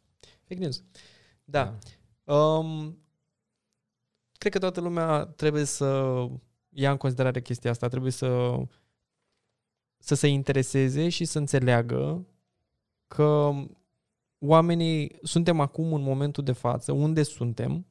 [0.47, 0.83] Fake news.
[1.43, 1.77] Da.
[2.33, 2.97] Um,
[4.31, 6.25] cred că toată lumea trebuie să
[6.73, 8.57] ia în considerare chestia asta, trebuie să
[9.97, 12.25] să se intereseze și să înțeleagă
[13.07, 13.51] că
[14.39, 17.85] oamenii suntem acum în momentul de față, unde suntem,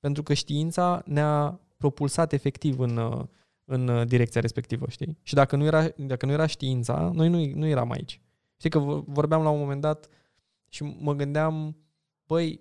[0.00, 3.26] pentru că știința ne-a propulsat efectiv în,
[3.64, 5.18] în direcția respectivă, știi?
[5.22, 8.20] Și dacă nu era, dacă nu era știința, noi nu, nu eram aici.
[8.56, 10.08] Știi că vor- vorbeam la un moment dat
[10.68, 11.76] și mă gândeam,
[12.26, 12.60] băi,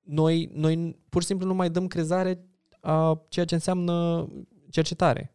[0.00, 2.46] noi, noi pur și simplu nu mai dăm crezare
[2.86, 4.28] a ceea ce înseamnă
[4.70, 5.34] cercetare.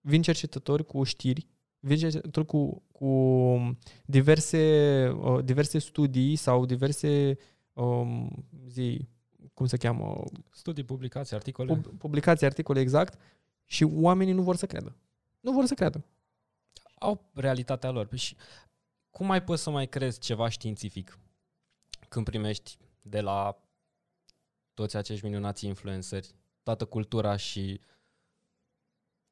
[0.00, 1.46] Vin cercetători cu știri,
[1.78, 7.38] vin cercetători cu, cu diverse, uh, diverse studii sau diverse
[7.72, 9.08] um, zi,
[9.54, 11.74] cum se cheamă, Studii, publicații, articole.
[11.74, 13.18] pub- publicații, articole exact
[13.64, 14.96] și oamenii nu vor să creadă.
[15.40, 16.04] Nu vor să creadă.
[16.98, 18.06] au realitatea lor.
[18.06, 18.36] Păi Și
[19.10, 21.18] cum mai poți să mai crezi ceva științific
[22.08, 23.62] când primești de la
[24.74, 26.34] toți acești minunați influenceri
[26.68, 27.80] toată cultura și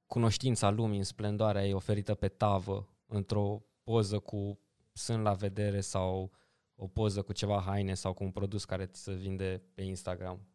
[0.06, 4.60] cunoștința lumii în splendoarea ei oferită pe tavă într-o poză cu
[4.92, 6.32] sân la vedere sau
[6.74, 10.48] o poză cu ceva haine sau cu un produs care ți se vinde pe Instagram.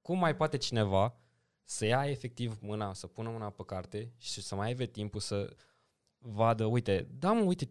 [0.00, 1.16] Cum mai poate cineva
[1.64, 5.56] să ia efectiv mâna, să pună mâna pe carte și să mai aibă timpul să
[6.18, 7.70] vadă, uite, da mă, uite,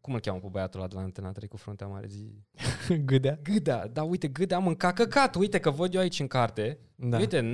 [0.00, 2.44] cum îl cheamă pe băiatul ăla de la Antena 3 cu fruntea mare zi?
[3.04, 3.38] Gâdea.
[3.42, 7.18] Gâdea, da, uite, Gâdea mânca căcat, uite că văd eu aici în carte, Da.
[7.18, 7.52] uite,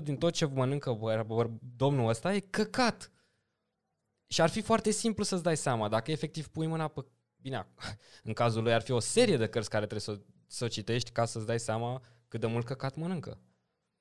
[0.00, 3.12] 99% din tot ce mănâncă bă, bă, domnul ăsta e căcat.
[4.26, 7.04] Și ar fi foarte simplu să-ți dai seama, dacă efectiv pui mâna pe...
[7.40, 7.66] Bine,
[8.28, 11.10] în cazul lui ar fi o serie de cărți care trebuie să, să o citești
[11.10, 13.38] ca să-ți dai seama cât de mult căcat mănâncă.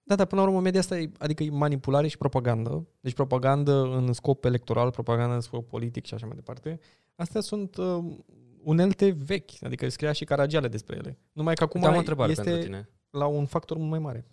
[0.03, 2.87] Da, dar până la urmă media asta e, adică e manipulare și propagandă.
[2.99, 6.79] Deci propagandă în scop electoral, propagandă în scop politic și așa mai departe.
[7.17, 8.17] Astea sunt uh,
[8.63, 11.19] unelte vechi, adică scria și Caragiale despre ele.
[11.31, 12.89] Numai că acum Acum am o întrebare este pentru tine.
[13.09, 14.27] la un factor mult mai mare.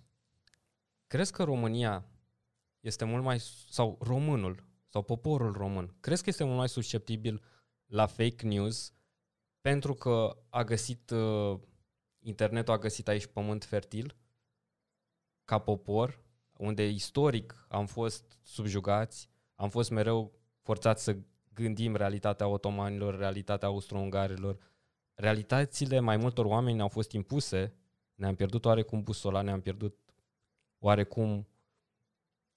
[1.06, 2.04] Crezi că România
[2.80, 3.38] este mult mai,
[3.70, 7.42] sau românul, sau poporul român, crezi că este mult mai susceptibil
[7.86, 8.92] la fake news
[9.60, 11.58] pentru că a găsit, uh,
[12.18, 14.16] internetul a găsit aici pământ fertil
[15.44, 21.16] ca popor, unde istoric am fost subjugați, am fost mereu forțați să
[21.54, 24.58] gândim realitatea otomanilor, realitatea austro-ungarilor.
[25.14, 27.74] Realitățile mai multor oameni au fost impuse,
[28.14, 29.98] ne-am pierdut oarecum busola, ne-am pierdut
[30.78, 31.48] oarecum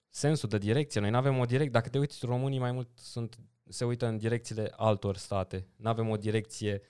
[0.10, 1.02] sensul de direcție.
[1.02, 1.72] Noi nu avem o direcție.
[1.72, 5.68] Dacă te uiți, românii mai mult sunt, se uită în direcțiile altor state.
[5.76, 6.82] Nu avem o direcție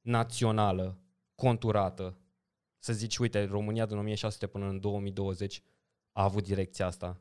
[0.00, 0.98] națională,
[1.34, 2.18] conturată.
[2.78, 5.62] Să zici, uite, România din 1600 până în 2020
[6.12, 7.20] a avut direcția asta.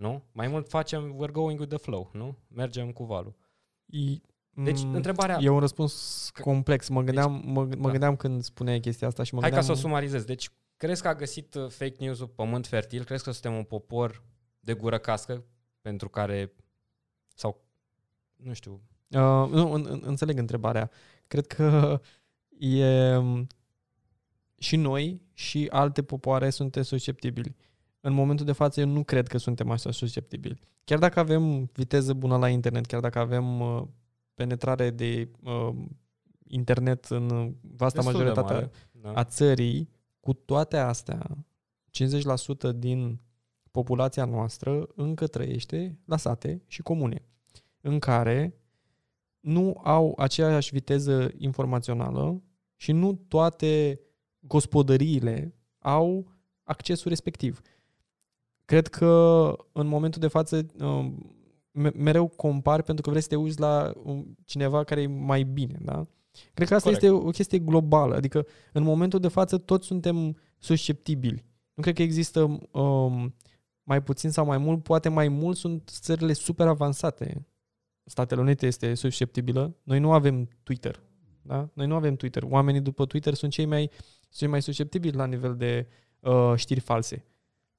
[0.00, 0.22] Nu?
[0.32, 2.38] Mai mult facem, we're going with the flow, nu?
[2.48, 3.34] Mergem cu valul.
[3.86, 3.98] E,
[4.50, 5.38] Deci, mm, întrebarea...
[5.40, 6.88] E un răspuns complex.
[6.88, 7.90] Mă gândeam, mă, mă da.
[7.90, 9.76] gândeam când spuneai chestia asta și mă Hai ca gândeam...
[9.76, 10.24] să o sumarizez.
[10.24, 13.04] Deci, crezi că a găsit uh, fake news-ul pământ fertil?
[13.04, 14.22] Crezi că suntem un popor
[14.60, 15.44] de gură cască
[15.80, 16.52] pentru care,
[17.34, 17.64] sau,
[18.36, 20.90] nu știu, Uh, nu, în, în, înțeleg întrebarea.
[21.26, 22.00] Cred că
[22.58, 23.18] e
[24.58, 27.56] și noi și alte popoare suntem susceptibili.
[28.00, 30.60] În momentul de față eu nu cred că suntem așa susceptibili.
[30.84, 33.82] Chiar dacă avem viteză bună la internet, chiar dacă avem uh,
[34.34, 35.74] penetrare de uh,
[36.46, 38.70] internet în vasta destul de majoritate mare.
[38.92, 39.12] Da.
[39.12, 41.46] a țării, cu toate astea,
[42.72, 43.20] 50% din
[43.70, 47.24] populația noastră încă trăiește la sate și comune,
[47.80, 48.54] în care
[49.40, 52.42] nu au aceeași viteză informațională
[52.76, 54.00] și nu toate
[54.40, 56.32] gospodăriile au
[56.62, 57.60] accesul respectiv.
[58.70, 61.34] Cred că în momentul de față um,
[61.70, 65.42] me- mereu compari pentru că vrei să te uiți la um, cineva care e mai
[65.42, 66.06] bine, da?
[66.54, 67.04] Cred că asta Corect.
[67.04, 71.44] este o chestie globală, adică în momentul de față toți suntem susceptibili.
[71.74, 73.34] Nu cred că există um,
[73.82, 77.46] mai puțin sau mai mult, poate mai mult sunt țările super avansate.
[78.04, 79.76] Statele Unite este susceptibilă.
[79.82, 81.02] Noi nu avem Twitter.
[81.42, 81.68] Da?
[81.72, 82.42] Noi nu avem Twitter.
[82.42, 85.86] Oamenii după Twitter sunt cei mai, sunt cei mai susceptibili la nivel de
[86.20, 87.24] uh, știri false.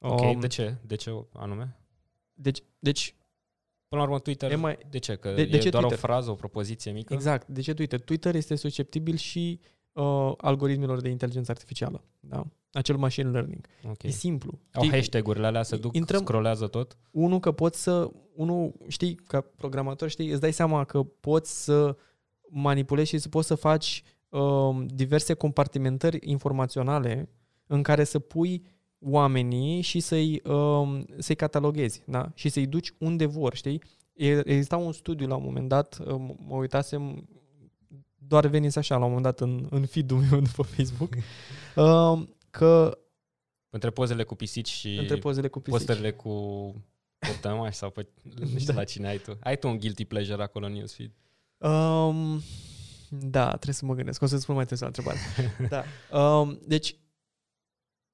[0.01, 0.75] Ok, Um, de ce?
[0.81, 1.75] De ce anume?
[2.33, 3.15] Deci, deci
[3.87, 5.15] Până la urmă, Twitter, E mai- de ce?
[5.15, 6.03] Că de- e de ce doar Twitter?
[6.03, 7.13] o frază, o propoziție mică?
[7.13, 7.47] Exact.
[7.47, 8.01] De ce Twitter?
[8.01, 9.59] Twitter este susceptibil și
[9.91, 12.03] uh, algoritmilor de inteligență artificială.
[12.19, 12.45] Da?
[12.71, 13.65] Acel machine learning.
[13.89, 14.03] Ok.
[14.03, 14.59] E simplu.
[14.73, 16.97] Au Știi, hashtag-urile alea, se duc, Intrăm- scrollează tot?
[17.11, 21.97] unul că poți să, unul, știi, ca programator, știi, îți dai seama că poți să
[22.49, 27.29] manipulezi și să poți să faci um, diverse compartimentări informaționale
[27.67, 28.65] în care să pui
[29.03, 32.31] oamenii și să-i, um, să-i cataloghezi, da?
[32.35, 33.81] Și să-i duci unde vor, știi?
[34.13, 37.27] E- Exista un studiu la un moment dat, um, mă uitasem,
[38.27, 41.13] doar veniți așa la un moment dat în, în feed-ul meu de pe Facebook,
[41.75, 42.95] um, că
[43.69, 45.77] Între pozele cu pisici și între pozele cu pisici.
[45.77, 46.29] posterele cu
[47.29, 48.07] optămași sau pe,
[48.39, 48.79] nu știu Da.
[48.79, 49.37] la cine ai tu.
[49.43, 51.11] Ai tu un guilty pleasure acolo în newsfeed?
[51.57, 52.41] Um,
[53.09, 54.21] da, trebuie să mă gândesc.
[54.21, 55.19] O să spun mai târziu la întrebare.
[56.09, 56.17] da.
[56.19, 56.95] Um, deci,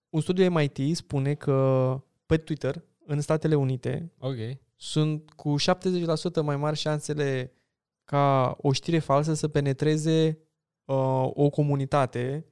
[0.10, 4.38] un studiu MIT spune că pe Twitter, în Statele Unite, Ok.
[4.76, 7.52] sunt cu 70% mai mari șansele
[8.04, 10.40] ca o știre falsă să penetreze
[10.86, 12.46] uh, o comunitate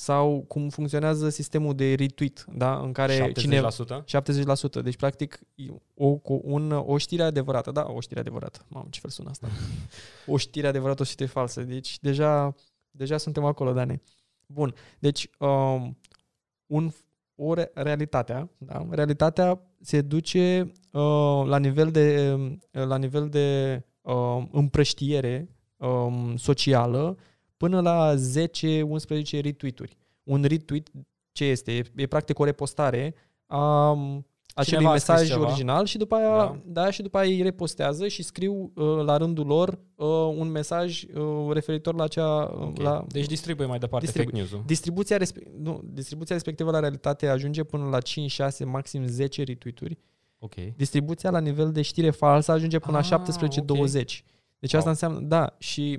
[0.00, 2.78] sau cum funcționează sistemul de retweet, da?
[2.78, 3.32] în care 70%?
[3.32, 4.82] cineva 70%.
[4.82, 5.40] Deci, practic,
[5.94, 7.70] o, cu un, o știre adevărată.
[7.70, 8.64] Da, o știre adevărată.
[8.68, 9.48] Mamă, ce fel sună asta.
[10.26, 11.62] o știre adevărată, o știre falsă.
[11.62, 12.54] Deci, deja,
[12.90, 14.02] deja suntem acolo, Dane.
[14.46, 14.74] Bun.
[14.98, 15.98] Deci, um,
[16.70, 16.90] un,
[17.34, 18.86] o re- realitatea, da?
[18.90, 22.36] realitatea se duce uh, la nivel de,
[22.70, 27.16] la nivel de uh, împrăștiere um, socială
[27.56, 29.96] până la 10-11 retweet-uri.
[30.22, 30.90] Un retweet
[31.32, 31.72] ce este?
[31.72, 33.14] E, e practic o repostare
[33.46, 33.96] a, a
[34.60, 35.46] acelui Cineva a scris mesaj ceva.
[35.46, 36.36] original și după aia, Da.
[36.64, 36.82] da.
[36.82, 41.02] da, și după aia îi repostează și scriu uh, la rândul lor uh, un mesaj
[41.14, 42.78] uh, referitor la acea Ok.
[42.80, 44.62] la Deci distribuie mai departe Distribu- fake news-ul.
[44.66, 49.98] distribuția, respe- nu, distribuția respectivă la realitate ajunge până la 5, 6, maxim 10 retweet-uri.
[50.38, 50.54] Ok.
[50.76, 53.66] Distribuția la nivel de știre falsă ajunge până Ah, la 17, ok.
[53.66, 54.24] 20.
[54.58, 54.90] Deci asta Wow.
[54.92, 55.98] înseamnă, da, și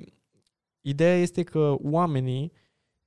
[0.80, 2.52] ideea este că oamenii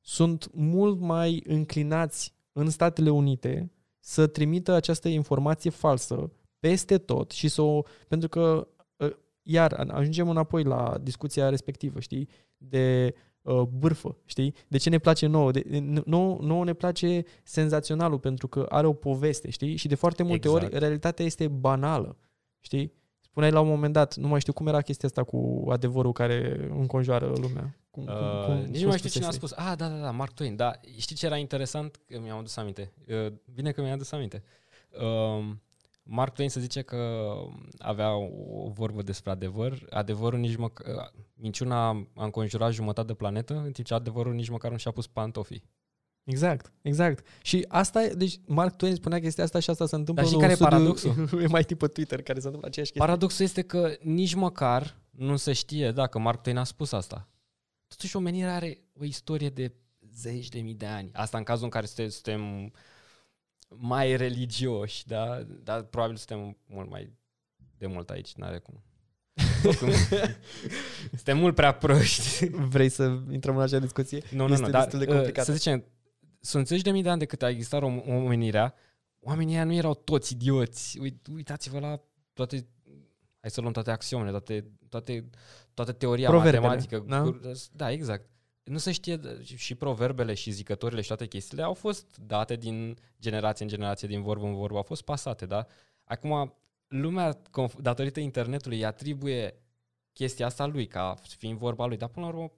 [0.02, 3.72] sunt mult mai înclinați în Statele Unite
[4.08, 7.82] să trimită această informație falsă peste tot și să o...
[8.08, 8.68] Pentru că,
[9.00, 12.30] ă, iar, ajungem înapoi la discuția respectivă, știi?
[12.58, 14.54] De uh, bârfă, știi?
[14.68, 15.52] De ce ne place nouă?
[15.52, 19.76] De, n- nouă, nouă ne place senzaționalul pentru că are o poveste, știi?
[19.76, 20.64] Și de foarte multe Exact.
[20.64, 22.18] ori realitatea este banală,
[22.60, 22.94] știi?
[23.36, 26.68] Spuneai la un moment dat, nu mai știu cum era chestia asta cu adevărul care
[26.70, 27.76] înconjoară lumea.
[27.90, 29.52] Cum, cum, Uh, cum, nici nu mai știu cine a spus.
[29.52, 30.56] Ah, da, da, da, Mark Twain.
[30.56, 32.00] Da, știi ce era interesant?
[32.08, 32.92] Că mi-am adus aminte.
[33.08, 34.44] Uh, bine că mi-am adus aminte.
[35.02, 35.46] Uh,
[36.04, 37.32] Mark Twain se zice că
[37.78, 39.86] avea o vorbă despre adevăr.
[39.90, 41.12] Adevărul nici măcar...
[41.34, 45.08] Minciuna a înconjurat jumătate de planetă, în timp ce adevărul nici măcar nu și-a pus
[45.08, 45.64] pantofii.
[46.26, 47.28] Exact, exact.
[47.42, 50.44] Și asta e, deci Mark Twain spunea chestia asta și asta se întâmplă Dar știi
[50.44, 51.30] în care e paradoxul?
[51.54, 53.08] MIT pe Twitter, care se întâmplă aceeași chestie.
[53.08, 57.28] Paradoxul este că nici măcar nu se știe dacă Mark Twain a spus asta.
[57.88, 59.74] Totuși omenirea are o istorie de
[60.14, 61.10] zeci de mii de ani.
[61.14, 62.72] Asta în cazul în care suntem, suntem
[63.68, 65.44] mai religioși, da?
[65.64, 67.14] Dar probabil suntem mult mai
[67.78, 68.84] de mult aici, n-are cum.
[69.64, 69.90] Oricum,
[71.16, 72.48] suntem mult prea proști.
[72.50, 74.24] Vrei să intrăm în acea discuție?
[74.32, 75.46] Nu, nu, Este nu, dar destul de uh, complicat.
[75.46, 75.84] să zicem,
[76.46, 78.74] sunt zeci de mii de ani de cât a existat om- omenirea,
[79.20, 81.00] oamenii ăia nu erau toți idioți.
[81.00, 82.02] Uit, uitați-vă la
[82.34, 82.68] toate,
[83.40, 85.30] hai să luăm toate axiomele, toate, toate,
[85.74, 87.04] toată teoria Proverbele, matematică.
[87.08, 87.22] da?
[87.22, 87.40] Cu-
[87.72, 88.30] Da, exact.
[88.64, 89.20] Nu se știe,
[89.56, 94.22] și proverbele și zicătorile și toate chestiile au fost date din generație în generație, din
[94.22, 95.66] vorbă în vorbă, au fost pasate, da?
[96.04, 96.54] Acum,
[96.88, 99.54] lumea, conf- datorită internetului, îi atribuie
[100.14, 102.52] chestia asta lui, ca fiind vorba lui, dar până la urmă,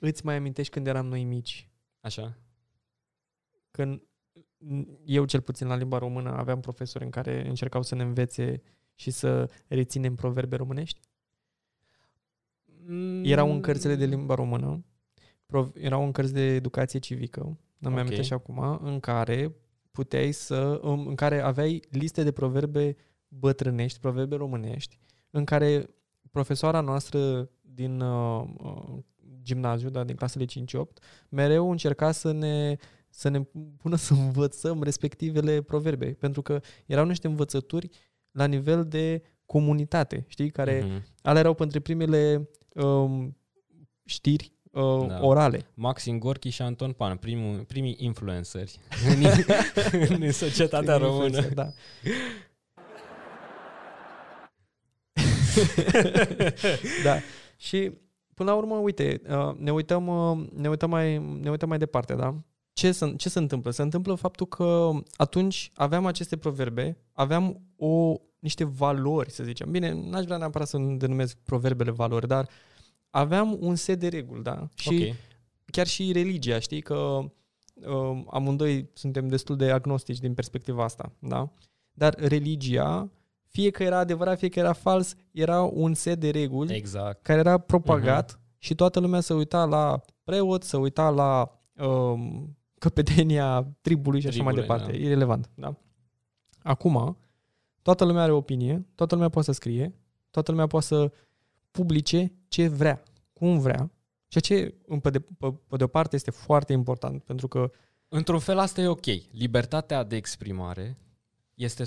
[0.00, 1.68] Îți mai amintești când eram noi mici?
[2.00, 2.38] așa,
[3.76, 4.02] Când
[5.04, 8.62] eu cel puțin la limba română aveam profesori în care încercau să ne învețe
[8.94, 11.00] și să reținem proverbe românești?
[13.22, 14.84] Erau în cărțile de limba română,
[15.46, 18.12] prov- erau în cărți de educație civică, nu mi-am Ok.
[18.12, 18.24] okay.
[18.24, 19.54] și acum, în care
[19.90, 22.96] puteai să, în în care aveai liste de proverbe
[23.28, 24.98] bătrânești, proverbe românești,
[25.30, 25.90] în care
[26.30, 28.98] profesoara noastră din uh, uh,
[29.42, 30.46] gimnaziu, da, din clasele 5-8,
[31.28, 32.76] mereu încerca să ne
[33.16, 33.40] să ne
[33.76, 37.88] pună să învățăm respectivele proverbe, pentru că erau niște învățături
[38.30, 41.04] la nivel de comunitate, știi, care Mhm.
[41.22, 43.36] alea erau pentru primele um,
[44.04, 45.06] știri uh, Da.
[45.06, 45.24] da.
[45.24, 45.66] orale.
[45.74, 48.78] Maxim Gorki și Anton Pan, primul, primii influenceri
[50.08, 51.40] în, în societatea română.
[51.54, 51.64] Da.
[57.04, 57.16] da.
[57.56, 57.92] Și
[58.34, 62.14] până la urmă, uite, uh, ne uităm, uh, ne uităm, mai, ne uităm mai departe,
[62.14, 62.34] da?
[62.76, 63.70] Ce se, ce se întâmplă?
[63.70, 69.70] Se întâmplă faptul că atunci aveam aceste proverbe, aveam o, niște valori, să zicem.
[69.70, 72.48] Bine, n-aș vrea neapărat să denumesc proverbele valori, dar
[73.10, 74.68] aveam un set de reguli, da?
[74.74, 75.16] Și ok.
[75.70, 77.18] chiar și religia, știi că
[77.74, 81.52] uh, amândoi suntem destul de agnostici din perspectiva asta, da?
[81.92, 83.10] Dar religia,
[83.46, 87.22] fie că era adevărat, fie că era fals, era un set de reguli Exact.
[87.22, 88.58] care era propagat uh-huh.
[88.58, 94.42] și toată lumea se uita la preot, se uita la um, căpetenia tribului și așa
[94.42, 94.98] mai Tribului, departe.
[94.98, 95.04] da.
[95.04, 95.76] Irelevant, da?
[96.62, 97.16] Acum,
[97.82, 99.94] toată lumea are opinie, toată lumea poate să scrie,
[100.30, 101.12] toată lumea poate să
[101.70, 103.90] publice ce vrea, cum vrea,
[104.28, 107.70] ceea ce, în- pe de, pe, pe de o parte, este foarte important, pentru că
[108.08, 109.06] Într-un fel asta e ok.
[109.30, 110.98] Libertatea de exprimare
[111.54, 111.84] este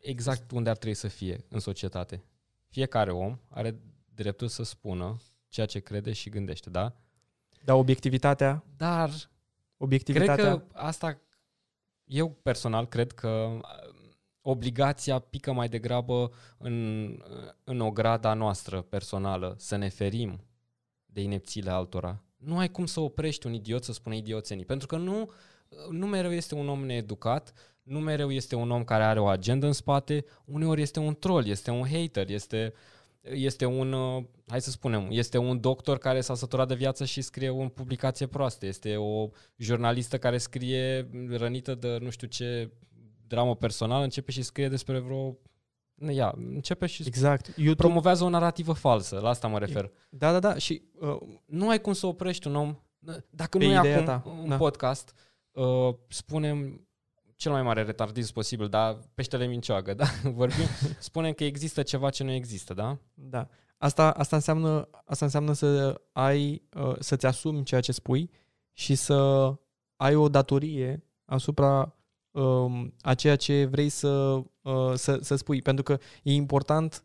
[0.00, 2.24] exact unde ar trebui să fie în societate.
[2.68, 3.80] Fiecare om are
[4.14, 5.16] dreptul să spună
[5.48, 6.96] ceea ce crede și gândește, da?
[7.64, 9.10] da, obiectivitatea, Dar
[9.76, 11.20] cred obiectivitatea, că asta,
[12.04, 13.60] eu personal cred că uh,
[14.40, 17.08] obligația pică mai degrabă în,
[17.64, 20.40] în o grada noastră personală, să ne ferim
[21.06, 22.22] de inepțiile altora.
[22.36, 25.30] Nu ai cum să oprești un idiot să spună idioțenii, pentru că nu,
[25.90, 29.66] nu mereu este un om needucat, nu mereu este un om care are o agendă
[29.66, 32.72] în spate, uneori este un troll, este un hater, este,
[33.30, 37.20] este un, uh, hai să spunem, este un doctor care s-a săturat de viață și
[37.20, 42.70] scrie o publicație proastă, este o jurnalistă care scrie rănită de nu știu ce
[43.26, 45.36] dramă personală, începe și scrie despre vreo...
[46.08, 47.46] Ia, începe și exact.
[47.46, 49.90] YouTube, promovează o narrativă falsă, la asta mă refer.
[50.08, 52.76] da, da, da, și uh, Nu ai cum să oprești un om,
[53.30, 54.56] dacă Pe nu e ideea acum ta, un da.
[54.56, 55.12] podcast,
[55.52, 56.85] uh, spunem
[57.36, 60.04] cel mai mare retardism posibil, dar peștele mincioagă, da?
[60.40, 60.66] Vorbim,
[60.98, 62.98] spunem că există ceva ce nu există, da?
[63.14, 63.48] Da.
[63.78, 68.30] Asta, asta, înseamnă, asta înseamnă să ai, uh, să-ți asumi ceea ce spui
[68.72, 69.52] și să
[69.96, 71.94] ai o datorie asupra
[72.30, 74.08] um, a ceea ce vrei să,
[74.62, 75.62] uh, să, să spui.
[75.62, 77.04] Pentru că e important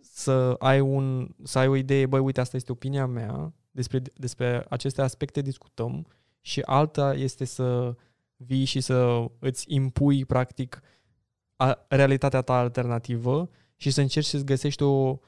[0.00, 4.66] să ai, un, să ai o idee, băi, uite, asta este opinia mea, despre, despre
[4.68, 6.06] aceste aspecte discutăm
[6.40, 7.94] și alta este să
[8.36, 10.80] vii și să îți impui, practic,
[11.56, 15.18] a, realitatea ta alternativă și să încerci să-ți găsești o,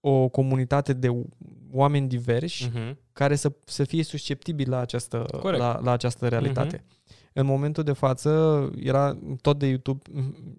[0.00, 1.24] o comunitate de
[1.72, 2.94] oameni diversi uh-huh.
[3.12, 6.78] care să, să fie susceptibili la această, la, la această realitate.
[6.78, 6.96] Uh-huh.
[7.32, 10.02] În momentul de față era tot de YouTube,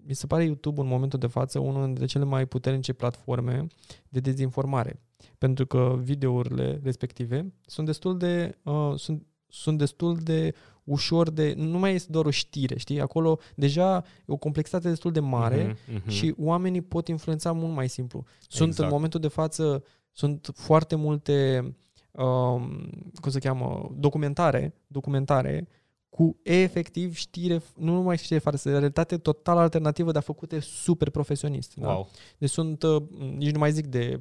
[0.06, 3.66] mi se pare YouTube în momentul de față unul dintre cele mai puternice platforme
[4.08, 5.00] de dezinformare.
[5.38, 10.54] Pentru că videourile respective sunt destul de uh, sunt, sunt destul de
[10.88, 11.54] ușor de...
[11.56, 13.00] Nu mai este doar o știre, știi?
[13.00, 16.06] Acolo deja e o complexitate destul de mare uh-huh, uh-huh.
[16.06, 18.24] și oamenii pot influența mult mai simplu.
[18.48, 18.88] Sunt exact.
[18.88, 21.60] în momentul de față, sunt foarte multe,
[22.10, 25.68] um, cum se cheamă, documentare, documentare
[26.08, 31.74] cu efectiv știre, nu numai știre falsă, realitate total alternativă, dar făcute super profesionist.
[31.74, 31.88] Da?
[31.88, 32.08] Wow.
[32.12, 32.18] Da?
[32.38, 33.02] Deci sunt, uh,
[33.36, 34.20] nici nu mai zic de,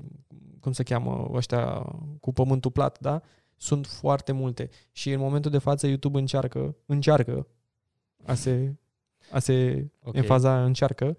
[0.59, 1.85] cum se cheamă, ăștia
[2.19, 3.21] cu pământul plat, da?
[3.57, 4.69] Sunt foarte multe.
[4.91, 7.47] Și în momentul de față YouTube încearcă, încearcă
[8.25, 8.75] a se,
[9.31, 10.23] a se okay.
[10.23, 11.17] faza încearcă,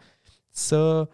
[0.49, 1.09] să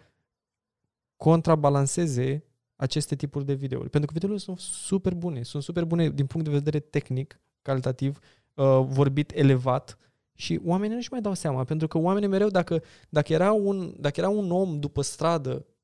[1.17, 2.43] contrabalanceze
[2.75, 3.89] aceste tipuri de videouri.
[3.89, 8.19] Pentru că videourile sunt super bune, sunt super bune din punct de vedere tehnic, calitativ,
[8.53, 9.97] uh, vorbit elevat
[10.33, 14.19] și oamenii nu-și mai dau seama, pentru că oamenii mereu, dacă, dacă, era, un, dacă
[14.19, 15.74] era un om după stradă, uh,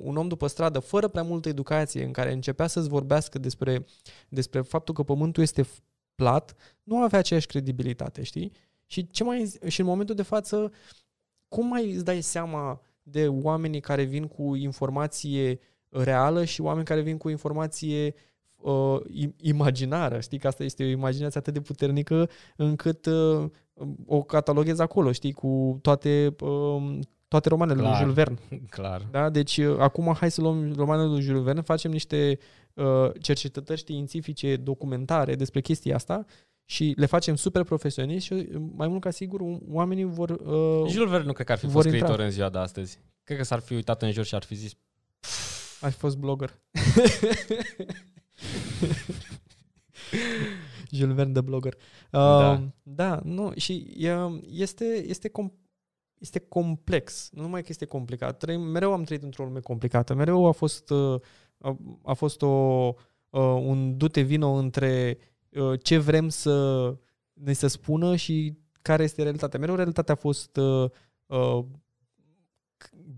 [0.00, 3.84] un om după stradă, fără prea multă educație, în care începea să-ți vorbească despre,
[4.28, 5.66] despre faptul că pământul este
[6.14, 8.52] plat, nu avea aceeași credibilitate, știi?
[8.86, 10.72] Și, ce mai, și în momentul de față,
[11.48, 15.58] cum mai îți dai seama de oamenii care vin cu informație
[15.88, 18.14] reală și oameni care vin cu informație
[18.56, 19.00] uh,
[19.36, 20.20] imaginară.
[20.20, 23.50] Știi că asta este o imaginație atât de puternică încât uh,
[24.06, 26.98] o cataloghez acolo, știi, cu toate, uh,
[27.32, 27.90] toate romanele Clar.
[27.90, 28.38] lui Jules Verne.
[28.76, 29.06] Clar.
[29.10, 29.30] Da?
[29.30, 32.38] Deci uh, acum hai să luăm romanele lui Jules Verne, facem niște
[32.74, 36.24] uh, cercetări științifice, documentare despre chestia asta
[36.64, 41.10] și le facem super profesioniști și uh, mai mult ca sigur oamenii vor uh, Jules
[41.10, 42.24] Verne nu cred că ar fi fost scriitor intra.
[42.24, 42.98] în ziua de astăzi.
[43.24, 44.72] Cred că s-ar fi uitat în jur și ar fi zis
[45.80, 46.50] Ai fost blogger.
[50.90, 51.74] Jules Verne de blogger.
[51.74, 51.78] Uh,
[52.10, 52.62] da.
[52.82, 53.86] da, nu, și
[54.50, 55.61] este, este, com-
[56.22, 57.28] este complex.
[57.32, 58.38] Nu numai că este complicat.
[58.38, 60.14] Trăim, mereu am trăit într-o lume complicată.
[60.14, 61.20] Mereu a fost, uh,
[61.58, 62.46] a, a fost o,
[63.30, 65.18] uh, un dute vino între
[65.50, 66.96] uh, ce vrem să
[67.32, 69.58] ne se spună și care este realitatea.
[69.58, 70.90] Mereu realitatea a fost uh,
[71.26, 71.64] uh,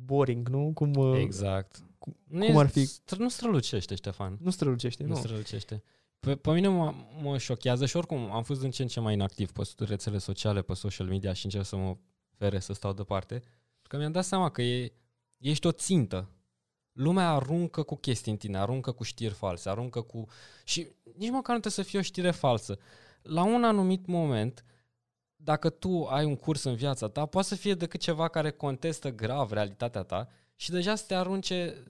[0.05, 0.71] boring, nu?
[0.75, 1.85] Cum, uh, exact.
[1.99, 2.89] Cum, nu cum ar fi?
[3.19, 4.39] Nu strălucește, Ștefan.
[4.41, 5.09] Nu strălucește, nu.
[5.09, 5.83] Nu strălucește.
[6.21, 9.13] Pe, pe mine mă, mă șochează și oricum am fost din ce în ce mai
[9.13, 11.97] inactiv pe rețele sociale, pe social media și încerc să mă
[12.37, 13.43] fere să stau departe.
[13.83, 14.93] Că mi-am dat seama că e,
[15.39, 16.29] ești o țintă.
[16.93, 20.27] Lumea aruncă cu chestii în tine, aruncă cu știri false, aruncă cu...
[20.65, 22.79] Și nici măcar nu trebuie să fie o știre falsă.
[23.23, 24.65] La un anumit moment,
[25.37, 29.11] dacă tu ai un curs în viața ta, poate să fie decât ceva care contestă
[29.11, 31.85] grav realitatea ta și deja să te arunce,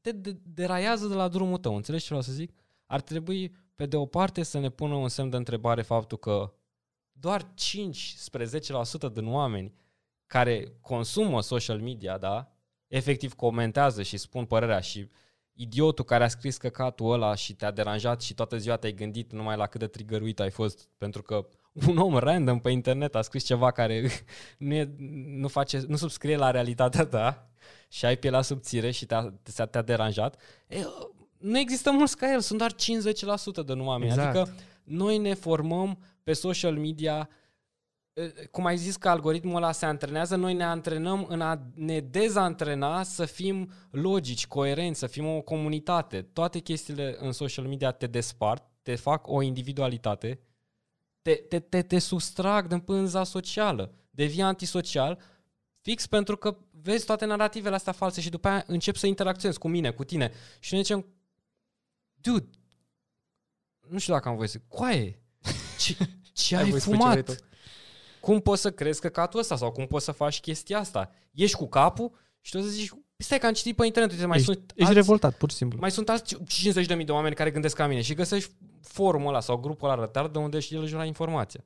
[0.00, 0.12] te
[0.42, 1.76] deraiază de la drumul tău.
[1.76, 2.52] Înțelegi ce vreau să zic?
[2.86, 6.52] Ar trebui pe de o parte să ne pună un semn de întrebare faptul că
[7.20, 8.48] doar 5 spre 10%
[9.12, 9.74] din oameni
[10.26, 12.52] care consumă social media, da,
[12.86, 15.10] efectiv comentează și spun părerea și
[15.52, 19.56] idiotul care a scris căcatul ăla și te-a deranjat și toată ziua te-ai gândit numai
[19.56, 21.48] la cât de trigăruit ai fost pentru că
[21.88, 24.10] un om random pe internet a scris ceva care
[24.58, 24.94] nu, e,
[25.26, 27.50] nu, face, nu subscrie la realitatea ta
[27.88, 29.34] și ai pielea subțire și te-a,
[29.70, 30.84] te-a deranjat, e,
[31.38, 34.10] nu există mulți ca el, sunt doar 50% de oameni.
[34.10, 34.36] Exact.
[34.36, 37.28] Adică noi ne formăm pe social media
[38.50, 43.02] cum ai zis că algoritmul ăla se antrenează, noi ne antrenăm în a ne dezantrena
[43.02, 46.22] să fim logici, coerenți, să fim o comunitate.
[46.22, 50.40] Toate chestiile în social media te despart, te fac o individualitate,
[51.22, 55.18] te, te, te, te sustrag din pânza socială, devii antisocial,
[55.80, 59.68] fix pentru că vezi toate narativele astea false și după aia încep să interacționezi cu
[59.68, 60.32] mine, cu tine.
[60.58, 61.06] Și noi zicem,
[62.14, 62.50] dude,
[63.88, 64.60] nu știu dacă am voie să...
[64.68, 65.23] Coaie,
[65.84, 65.96] ce,
[66.32, 67.44] ce ai, ai fumat?
[68.20, 71.10] Cum poți să crezi că catul ăsta sau cum poți să faci chestia asta?
[71.30, 74.36] Ești cu capul și tu să zici, stai că am citit pe internet, uite, mai
[74.36, 75.78] ești, sunt ești alți, revoltat, pur și simplu.
[75.80, 76.36] Mai sunt alți
[76.96, 80.28] 50.000 de oameni care gândesc ca mine și găsești forumul ăla sau grupul ăla rătar
[80.28, 81.64] de unde și el își informația.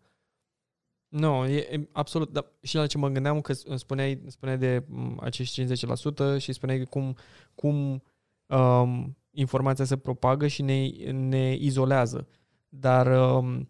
[1.08, 5.18] Nu, e, e absolut, dar și la ce mă gândeam că spuneai, spuneai de m,
[5.20, 7.16] acești 50% și spuneai cum,
[7.54, 8.02] cum
[8.46, 12.28] um, informația se propagă și ne, ne izolează.
[12.68, 13.68] Dar um,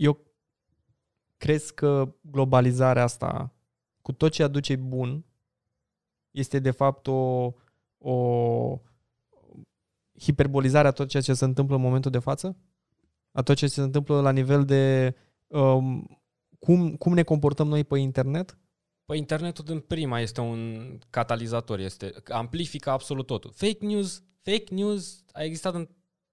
[0.00, 0.18] eu
[1.36, 3.54] crezi că globalizarea asta,
[4.02, 5.24] cu tot ce aduce bun,
[6.30, 7.52] este de fapt o,
[7.98, 8.80] o
[10.18, 12.56] hiperbolizare a tot ceea ce se întâmplă în momentul de față?
[13.32, 15.14] A tot ce se întâmplă la nivel de
[15.46, 16.20] um,
[16.58, 18.58] cum, cum ne comportăm noi pe internet?
[19.04, 23.50] Păi internetul din prima este un catalizator, este amplifică absolut totul.
[23.54, 25.88] Fake news, fake news a existat în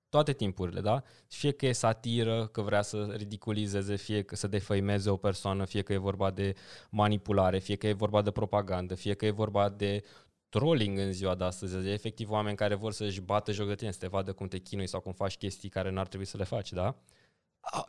[0.09, 1.03] toate timpurile, da?
[1.27, 5.81] Fie că e satiră, că vrea să ridiculizeze, fie că să defăimeze o persoană, fie
[5.81, 6.55] că e vorba de
[6.89, 10.03] manipulare, fie că e vorba de propagandă, fie că e vorba de
[10.49, 11.87] trolling în ziua de astăzi.
[11.87, 14.57] E efectiv oameni care vor să-și bată joc de tine, să te vadă cum te
[14.57, 16.95] chinui sau cum faci chestii care n-ar trebui să le faci, da?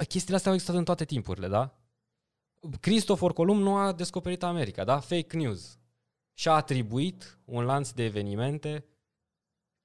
[0.09, 1.79] Chestiile astea au existat în toate timpurile, da?
[2.81, 5.01] Christopher Columb nu a descoperit America, da?
[5.01, 5.79] Fake news.
[6.35, 8.85] Și a atribuit un lanț de evenimente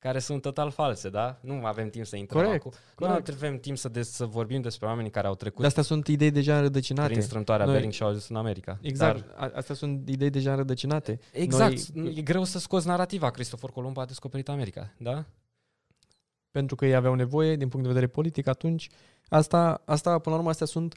[0.04, 1.38] care sunt total false, da?
[1.41, 2.72] Nu avem timp să intrăm corect, acum.
[2.95, 3.28] Corect.
[3.28, 6.08] Nu avem timp să, de, să vorbim despre oamenii care au trecut De astea sunt
[6.08, 7.10] idei deja înrădăcinate.
[7.10, 8.78] prin strâmtoarea Noi- Bering și au ajuns în America.
[8.82, 9.51] Exact, Dar, Dar...
[9.56, 11.20] astea sunt idei deja înrădăcinate.
[11.32, 11.88] exact.
[11.88, 13.30] Noi- e greu să scoți narrativa.
[13.30, 15.26] Christopher Columb a descoperit America, da?
[16.51, 18.89] pentru că ei aveau nevoie din punct de vedere politic atunci.
[19.30, 20.95] Asta, asta până la urmă, astea sunt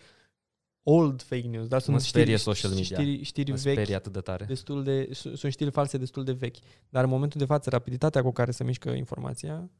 [0.89, 2.85] old fake news, dar sunt Mă sperie știri, social media.
[2.97, 4.45] știri, știri Mă vechi, sperie atât de tare.
[4.45, 6.57] destul de, su- sunt știri false destul de vechi.
[6.89, 9.71] Dar în momentul de față, rapiditatea cu care se mișcă informația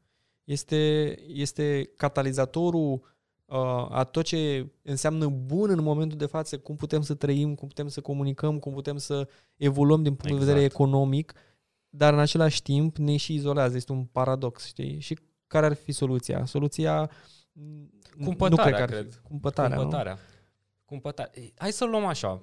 [0.43, 2.91] este, este catalizatorul
[3.45, 3.57] uh,
[3.89, 7.87] a tot ce înseamnă bun în momentul de față, cum putem să trăim, cum putem
[7.87, 10.73] să comunicăm, cum putem să evoluăm din punct de vedere Exact.
[10.73, 11.33] economic,
[11.89, 13.75] dar în același timp ne și izolează.
[13.75, 14.99] Este un paradox, știi?
[14.99, 16.45] Și care ar fi soluția?
[16.45, 17.09] Soluția
[17.51, 19.13] m, nu Cumpătarea, cred că ar cred.
[19.13, 19.19] fi.
[19.21, 19.83] Cumpătarea, nu?
[20.87, 21.31] Cumpătarea.
[21.31, 21.53] Cumpătarea.
[21.57, 22.41] Hai să luăm așa.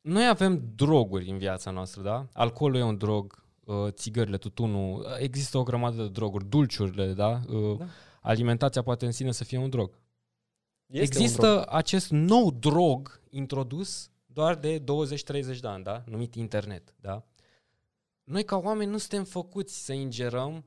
[0.00, 2.26] Noi avem droguri în viața noastră, da?
[2.32, 7.40] Alcoolul e un drog, uh, țigările, tutunul, există o grămadă de droguri, dulciurile, da?
[7.48, 7.86] Uh, Da.
[8.22, 9.90] Alimentația poate în sine să fie un drog.
[10.86, 11.64] Este un există drog.
[11.68, 16.02] acest nou drog introdus doar de 20-30 de ani, da?
[16.06, 17.24] Numit internet, da?
[18.24, 20.64] Noi ca oameni nu suntem făcuți să ingerăm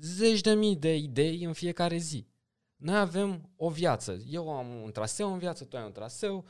[0.00, 2.26] zeci de mii de idei în fiecare zi.
[2.78, 4.18] Noi avem o viață.
[4.28, 6.44] Eu am un traseu în viață, tu ai un traseu.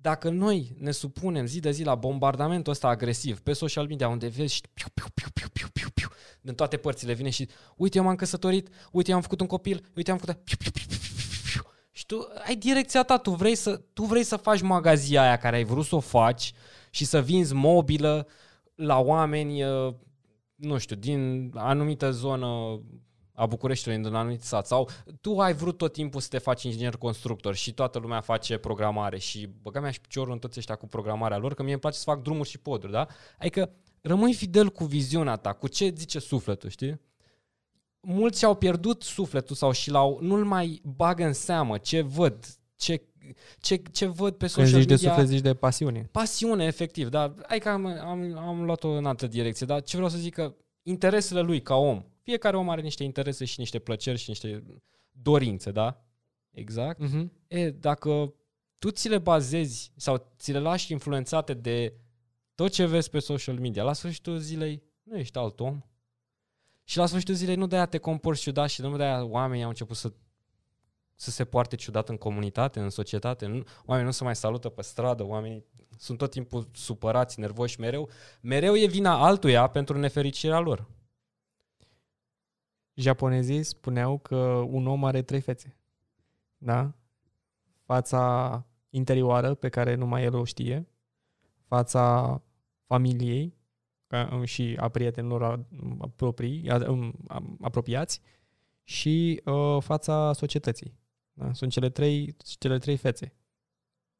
[0.00, 4.28] Dacă noi ne supunem zi de zi la bombardamentul ăsta agresiv pe social media, unde
[4.28, 6.08] vezi și piu, piu, piu, piu, piu, piu, piu,
[6.40, 9.90] din toate părțile vine și uite, eu m-am căsătorit, uite, eu am făcut un copil,
[9.94, 10.34] uite, am făcut...
[10.34, 11.70] Piu, piu, piu, piu, piu, piu.
[11.90, 15.56] Și tu ai direcția ta, tu vrei să, tu vrei să faci magazia aia care
[15.56, 16.52] ai vrut să o faci
[16.90, 18.26] și să vinzi mobilă
[18.74, 19.94] la oameni, uh,
[20.54, 22.80] nu știu, din anumită zonă
[23.38, 24.66] a Bucureștiului, din anumit sat.
[24.66, 24.88] Sau
[25.20, 29.18] tu ai vrut tot timpul să te faci inginer constructor și toată lumea face programare
[29.18, 31.96] și băga mea și piciorul în toți ăștia cu programarea lor, că mie îmi place
[31.96, 33.06] să fac drumuri și poduri, da?
[33.38, 33.70] Adică
[34.00, 37.00] rămâi fidel cu viziunea ta, cu ce zice sufletul, știi?
[38.00, 43.02] Mulți au pierdut sufletul sau și l-au, nu-l mai bagă în seamă ce văd, ce,
[43.60, 45.08] ce, ce văd pe Când social zici de media.
[45.08, 46.08] suflet, zici de pasiune.
[46.12, 50.10] Pasiune, efectiv, dar hai că am, am, am luat-o în altă direcție, dar ce vreau
[50.10, 50.54] să zic că
[50.88, 54.64] interesele lui ca om, fiecare om are niște interese și niște plăceri și niște
[55.10, 56.04] dorințe, da?
[56.50, 57.02] Exact.
[57.04, 57.28] Uh-huh.
[57.46, 58.34] E, dacă
[58.78, 61.94] tu ți le bazezi sau ți le lași influențate de
[62.54, 65.80] tot ce vezi pe social media, la sfârșitul zilei nu ești alt om.
[66.84, 69.96] Și la sfârșitul zilei nu de-aia te comporți ciudat și nu de-aia oamenii au început
[69.96, 70.12] să
[71.20, 73.46] să se poarte ciudat în comunitate, în societate.
[73.46, 75.64] Nu, oamenii nu se mai salută pe stradă, oamenii
[75.98, 78.08] sunt tot timpul supărați, nervoși mereu.
[78.40, 80.86] Mereu e vina altuia pentru nefericirea lor.
[82.94, 84.36] Japonezii spuneau că
[84.68, 85.76] un om are trei fețe.
[86.58, 86.92] Da?
[87.84, 90.88] Fața interioară, pe care numai el o știe,
[91.66, 92.42] fața
[92.86, 93.56] familiei
[94.06, 95.66] ca, și a prietenilor a-
[95.98, 98.20] a proprii, a, um, a, apropiați
[98.82, 100.98] și uh, fața societății.
[101.32, 101.52] Da?
[101.52, 103.32] Sunt cele trei, cele trei fețe.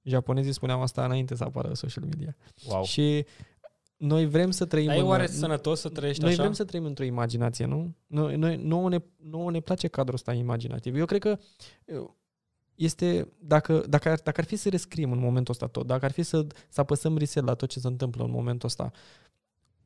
[0.09, 2.37] Japonezii spuneau asta înainte să apară social media.
[2.69, 2.85] Wow.
[2.85, 3.27] Și
[3.97, 6.43] noi vrem să trăim Dar e în- oare sănătos să trăiești noi așa?
[6.43, 7.95] vrem să trăim într-o imaginație, nu?
[8.07, 10.97] Noi, noi, nouă, ne, nouă ne place cadrul ăsta imaginativ.
[10.97, 11.39] Eu cred că
[11.85, 12.09] uh,
[12.75, 16.11] este, dacă, dacă, ar, dacă ar fi să rescriem în momentul ăsta tot, dacă ar
[16.11, 18.91] fi să, să apăsăm reset la tot ce se întâmplă în momentul ăsta,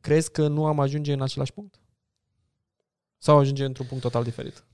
[0.00, 1.80] crezi că nu am ajunge în același punct?
[3.18, 4.64] Sau ajunge într-un punct total diferit?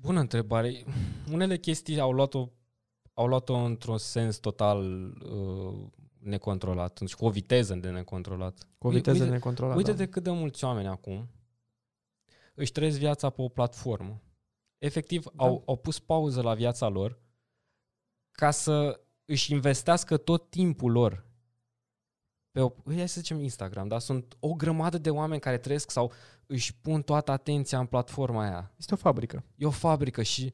[0.00, 0.84] Bună întrebare.
[1.32, 2.48] Unele chestii au luat-o,
[3.14, 5.86] au luat-o într-un sens total uh,
[6.18, 8.68] necontrolat și cu o viteză de necontrolat.
[8.78, 9.78] Cu o Ui- viteză uite, necontrolată.
[9.78, 11.28] Uite de cât de mulți oameni acum
[12.54, 14.22] își trăiesc viața pe o platformă.
[14.78, 15.44] Efectiv, Da.
[15.44, 17.18] au, au pus pauză la viața lor
[18.30, 21.26] ca să își investească tot timpul lor
[22.50, 26.12] pe o, hai să zicem Instagram, dar sunt o grămadă de oameni care trăiesc sau
[26.46, 28.72] își pun toată atenția în platforma aia.
[28.76, 29.44] Este o fabrică.
[29.56, 30.52] E o fabrică și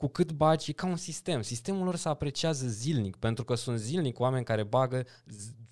[0.00, 1.42] cu cât bagi, e ca un sistem.
[1.42, 5.04] Sistemul lor se apreciază zilnic, pentru că sunt zilnic oameni care bagă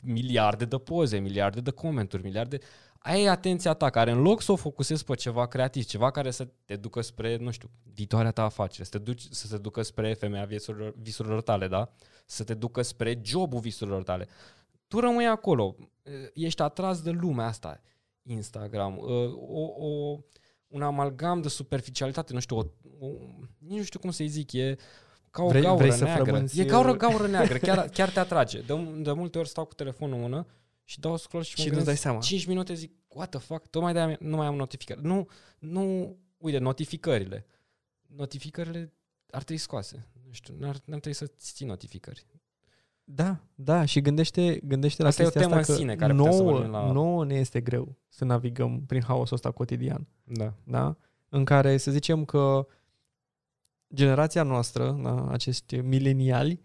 [0.01, 2.59] miliarde de poze, miliarde de comenturi, miliarde...
[2.99, 6.31] Aia e atenția ta, care în loc să o focusezi pe ceva creativ, ceva care
[6.31, 9.83] să te ducă spre, nu știu, viitoarea ta afacere, să te, duci, să te ducă
[9.83, 11.93] spre femeia visurilor, visurilor tale, da?
[12.26, 14.29] Să te ducă spre jobul visurilor tale.
[14.89, 15.76] Tu rămâi acolo,
[16.35, 17.81] ești atras de lumea asta,
[18.22, 20.18] Instagram, o, o,
[20.69, 22.64] un amalgam de superficialitate, nu știu, o,
[22.99, 23.09] o,
[23.59, 24.77] nici nu știu cum să-i zic, e
[25.31, 26.25] ca o Vrei- gaură vrei să neagră.
[26.25, 28.61] frămânți- E ca o gaură neagră, chiar, chiar te atrage.
[28.61, 30.47] De, de multe ori stau cu telefonul în mână
[30.85, 32.21] și dau scroll și, mă Și nu-ți gândesc dai seama.
[32.21, 35.03] 5 minute zic, what the fuck, tocmai de nu mai am notificări.
[35.03, 37.47] Nu, nu, uite, notificările.
[38.07, 38.93] Notificările
[39.31, 40.07] ar trebui scoase.
[40.27, 42.27] Nu știu, n-ar, n-ar trebui să-ți ții notificări.
[43.15, 45.97] Da, da, și gândește, gândește la Asta e o chestia temă asta în că sine
[45.97, 49.51] care putem să nouă, vorbim la- nouă ne este greu să navigăm prin haosul ăsta
[49.51, 50.07] cotidian.
[50.25, 50.53] Da.
[50.65, 50.97] da?
[51.29, 52.67] în care să zicem că
[53.95, 56.61] generația noastră, da, acești mileniali,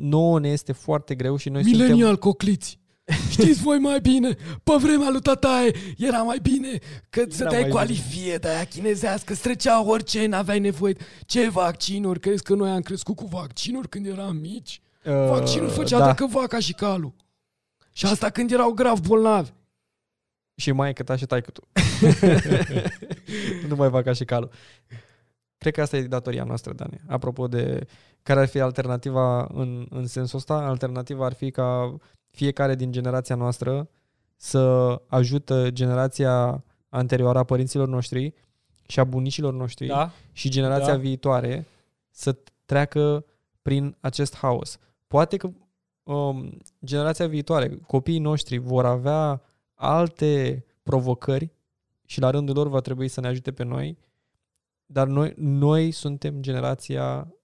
[0.00, 1.80] nouă ne este foarte greu și noi suntem...
[1.80, 2.78] Milenial cocliți!
[3.30, 6.78] Știți voi mai bine, pe vremea lui tataie era mai bine
[7.10, 10.92] că să Era te mai cu alifie de aia chinezească, îți trecea orice, n-aveai nevoie.
[10.92, 12.20] de- Ce vaccinuri?
[12.20, 14.80] Crezi că noi am crescut cu vaccinuri când eram mici?
[15.04, 16.04] Uh, Vaccinul făcea da.
[16.04, 17.12] dacă vaca și calul.
[17.92, 19.50] Și asta când erau grav bolnavi.
[20.54, 21.68] Și mai că ta și tai tu.
[23.68, 24.50] nu mai fac ca și calul.
[25.58, 27.00] Cred că asta e datoria noastră, Dani.
[27.06, 27.86] Apropo de
[28.22, 31.96] care ar fi alternativa în, în sensul ăsta, alternativa ar fi ca
[32.30, 33.88] fiecare din generația noastră
[34.36, 38.34] să ajută generația anterioară a părinților noștri
[38.86, 40.10] și a bunicilor noștri Da?
[40.32, 40.98] și generația Da.
[40.98, 41.66] viitoare
[42.10, 43.24] să treacă
[43.62, 44.78] prin acest haos.
[45.08, 45.50] Poate că
[46.02, 49.42] um, generația viitoare, copiii noștri vor avea
[49.74, 51.52] alte provocări
[52.04, 53.98] și la rândul lor va trebui să ne ajute pe noi,
[54.86, 57.34] dar noi, noi suntem generația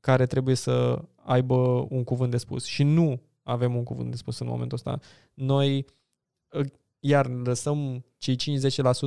[0.00, 4.38] care trebuie să aibă un cuvânt de spus și nu avem un cuvânt de spus
[4.38, 4.98] în momentul ăsta.
[5.34, 5.86] Noi
[6.54, 6.60] ă,
[7.00, 8.38] iar lăsăm cei 5-10%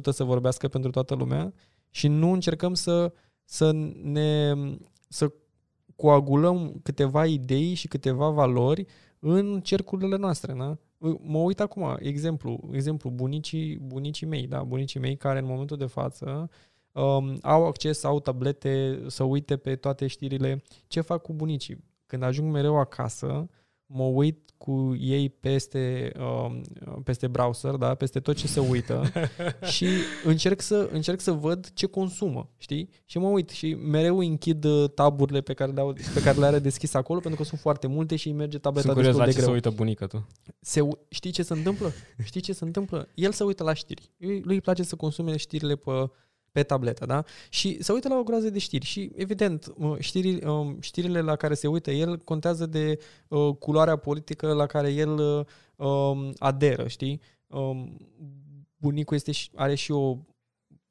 [0.09, 1.53] să vorbească pentru toată lumea
[1.89, 3.13] și nu încercăm să,
[3.43, 3.71] să
[4.01, 4.53] ne
[5.07, 5.33] să
[5.99, 8.85] coagulăm câteva idei și câteva valori
[9.19, 10.53] în cercurile noastre.
[10.53, 10.77] Da?
[11.21, 15.85] Mă uit acum, exemplu, exemplu bunicii, bunicii mei, da, bunicii mei care în momentul de
[15.85, 16.49] față
[16.91, 20.63] um, au acces, au tablete, să uite pe toate știrile.
[20.87, 21.83] Ce fac cu bunicii?
[22.05, 23.49] Când ajung mereu acasă,
[23.91, 26.61] mă uit cu ei peste, um,
[27.03, 27.95] peste browser, da?
[27.95, 29.11] peste tot ce se uită
[29.75, 29.85] și
[30.25, 32.89] încerc să, încerc să văd ce consumă, știi?
[33.05, 36.45] Și mă uit și mereu închid uh, taburile pe care le, au, pe care le
[36.45, 39.25] are deschis acolo pentru că sunt foarte multe și îi merge tableta Sunt curios destul
[39.25, 39.49] la de ce greu.
[39.49, 40.27] se uită bunica tu.
[40.59, 41.91] Se, u- știi ce se întâmplă?
[42.23, 43.07] Știi ce se întâmplă?
[43.13, 44.11] El se uită la știri.
[44.17, 45.91] Lui lui îi place să consume știrile pe,
[46.51, 47.23] pe tabletă, da?
[47.49, 51.35] Și se uită la o groază de știri și, evident, uh, știri, um, știrile la
[51.35, 56.87] care se uită el contează de uh, culoarea politică la care el uh, um, aderă,
[56.87, 57.21] știi?
[57.47, 57.97] Um,
[58.77, 60.17] bunicul este și, are și o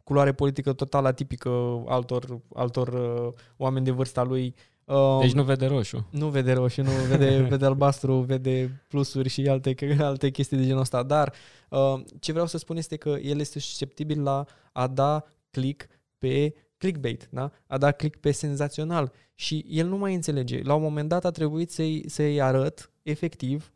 [0.05, 4.55] culoare politică total atipică altor, altor uh, oameni de vârsta lui.
[4.85, 6.07] Um, Deci nu vede roșu.
[6.11, 10.81] nu vede roșu, nu vede, vede albastru, vede plusuri și alte, alte chestii de genul
[10.81, 11.03] ăsta.
[11.03, 11.33] Dar
[11.69, 15.25] uh, ce vreau să spun este că el este susceptibil la a da
[15.59, 15.89] click
[16.19, 17.51] pe clickbait, da?
[17.67, 20.63] a da click pe senzațional și el nu mai înțelege.
[20.63, 23.73] La un moment dat a trebuit să-i, să-i arăt efectiv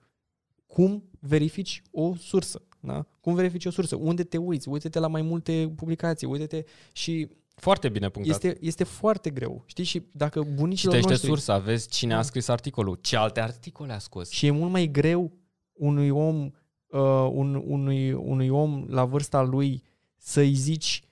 [0.66, 2.62] cum verifici o sursă.
[2.80, 3.06] Da?
[3.20, 3.96] Cum verifici o sursă?
[3.96, 4.68] Unde te uiți?
[4.68, 8.34] Uite-te la mai multe publicații, uite-te și Foarte bine punctat.
[8.44, 9.62] este, este foarte greu.
[9.66, 9.84] Știi?
[9.84, 11.28] Și dacă bunicilor Citește noștri...
[11.28, 12.22] sursa, vezi cine a Da.
[12.22, 14.30] scris articolul, ce alte articole a scos.
[14.30, 15.32] Și e mult mai greu
[15.72, 16.44] unui om,
[16.86, 19.82] uh, un, unui, unui om la vârsta lui
[20.16, 21.02] să-i zici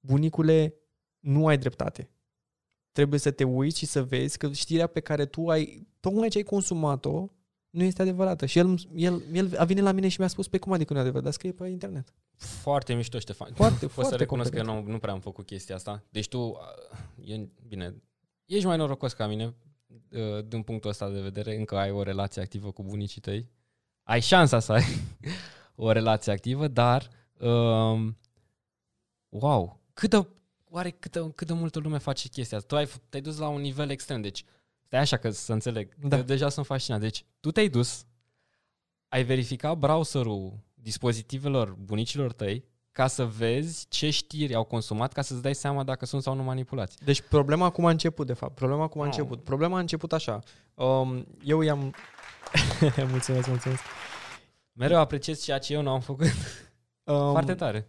[0.00, 0.74] bunicule,
[1.18, 2.10] nu ai dreptate.
[2.92, 6.38] Trebuie să te uiți și să vezi că știrea pe care tu ai, tocmai ce
[6.38, 7.28] ai consumat-o,
[7.70, 8.46] nu este adevărată.
[8.46, 10.98] Și el, el, el a venit la mine și mi-a spus, pe cum adică nu
[10.98, 12.14] e adevărat, dar scrie pe internet.
[12.36, 13.52] Foarte mișto, Ștefan.
[13.54, 14.86] Foarte, Pot să foarte recunosc că competent.
[14.86, 16.04] nu, nu prea am făcut chestia asta.
[16.10, 18.02] Deci tu, uh, e, bine,
[18.44, 19.54] ești mai norocos ca mine
[20.12, 23.50] uh, din punctul ăsta de vedere, încă ai o relație activă cu bunicii tăi.
[24.02, 24.84] Ai șansa să ai
[25.74, 28.18] o relație activă, dar um,
[29.28, 30.26] wow, cât de,
[30.70, 32.68] oare cât de, cât de multă lume face chestia asta?
[32.68, 34.44] Tu ai, f- te-ai dus la un nivel extrem, deci
[34.86, 35.94] stai așa că să înțeleg.
[36.00, 36.16] Da.
[36.16, 37.00] De, deja sunt fascinat.
[37.00, 38.04] Deci tu te-ai dus,
[39.08, 45.42] ai verificat browserul dispozitivelor bunicilor tăi ca să vezi ce știri au consumat, ca să-ți
[45.42, 47.04] dai seama dacă sunt sau nu manipulați.
[47.04, 48.54] Deci problema cum a început, de fapt.
[48.54, 49.10] Problema cum a No.
[49.10, 49.44] început.
[49.44, 50.38] Problema a început așa.
[50.74, 51.94] Um, eu i-am...
[53.10, 53.82] mulțumesc, mulțumesc.
[54.72, 56.26] Mereu apreciez ceea ce eu nu am făcut.
[57.04, 57.88] Um, Foarte tare.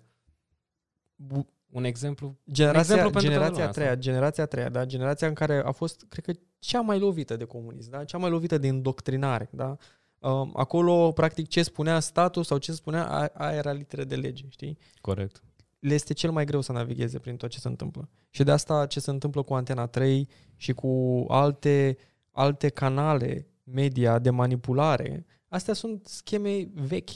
[1.15, 2.37] bu- Un exemplu.
[2.51, 4.01] Generația, exemplu pentru toată generația lumea a treia, asta.
[4.01, 4.85] generația a treia, da?
[4.85, 8.03] Generația în care a fost, cred că, cea mai lovită de comunism, da?
[8.03, 9.77] Cea mai lovită de indoctrinare, da?
[10.19, 14.45] Um, acolo, practic, ce spunea statul sau ce spunea, a- aia era literă de lege,
[14.49, 14.77] știi?
[15.01, 15.43] Corect.
[15.79, 18.09] le este cel mai greu să navigheze prin tot ce se întâmplă.
[18.29, 21.97] Și de asta ce se întâmplă cu Antena 3 și cu alte,
[22.31, 27.09] alte canale media de manipulare, astea sunt scheme vechi.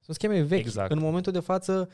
[0.00, 0.58] Sunt scheme vechi.
[0.64, 0.90] Exact.
[0.90, 1.88] În momentul de față um,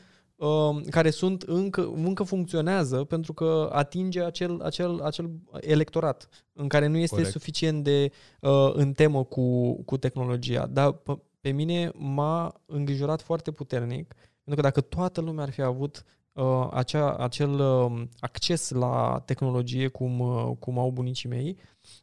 [0.89, 5.29] care sunt încă, încă funcționează pentru că atinge acel, acel, acel
[5.59, 7.31] electorat în care nu este Corect.
[7.31, 8.11] suficient de
[8.41, 10.65] uh, în temă cu, cu tehnologia.
[10.65, 15.61] Dar pe, pe mine m-a îngrijorat foarte puternic pentru că dacă toată lumea ar fi
[15.61, 21.57] avut uh, acea, acel uh, acces la tehnologie cum, uh, cum au bunicii mei,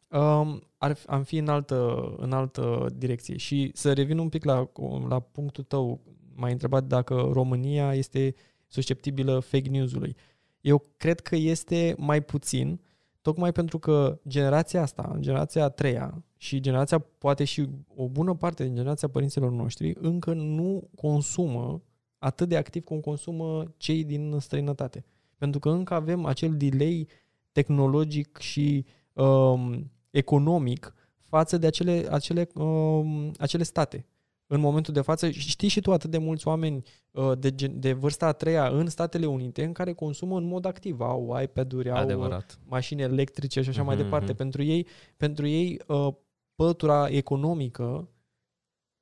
[0.08, 3.36] um, ar, fi- am fi în altă, în altă direcție.
[3.36, 4.70] Și să revin un pic la,
[5.08, 6.00] la punctul tău,
[6.38, 8.34] m-ai întrebat dacă România este
[8.66, 10.16] susceptibilă fake news-ului.
[10.60, 12.80] Eu cred că este mai puțin,
[13.22, 18.64] tocmai pentru că generația asta, generația a treia și generația, poate și o bună parte
[18.64, 21.82] din generația părinților noștri, încă nu consumă
[22.18, 25.04] atât de activ cum consumă cei din străinătate.
[25.38, 27.06] Pentru că încă avem acel delay
[27.52, 30.94] tehnologic și um, economic
[31.28, 34.06] față de acele, acele, um, acele state.
[34.50, 37.92] În momentul de față, știi și tu atât de mulți oameni uh, de, gen- de
[37.92, 41.00] vârsta a treia în Statele Unite în care consumă în mod activ.
[41.00, 42.58] Au iPad-uri, au uh, Adevărat.
[42.64, 44.28] mașini electrice și așa mai Mhm, departe.
[44.28, 44.36] mhm.
[44.36, 44.86] Pentru ei,
[45.16, 46.08] pentru ei uh,
[46.54, 48.08] pătura economică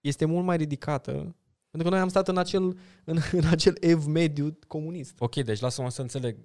[0.01, 1.37] este mult mai ridicată
[1.71, 5.15] pentru că noi am stat în acel, în, în acel ev mediu comunist.
[5.19, 6.37] Ok, deci lasă-mă să înțeleg.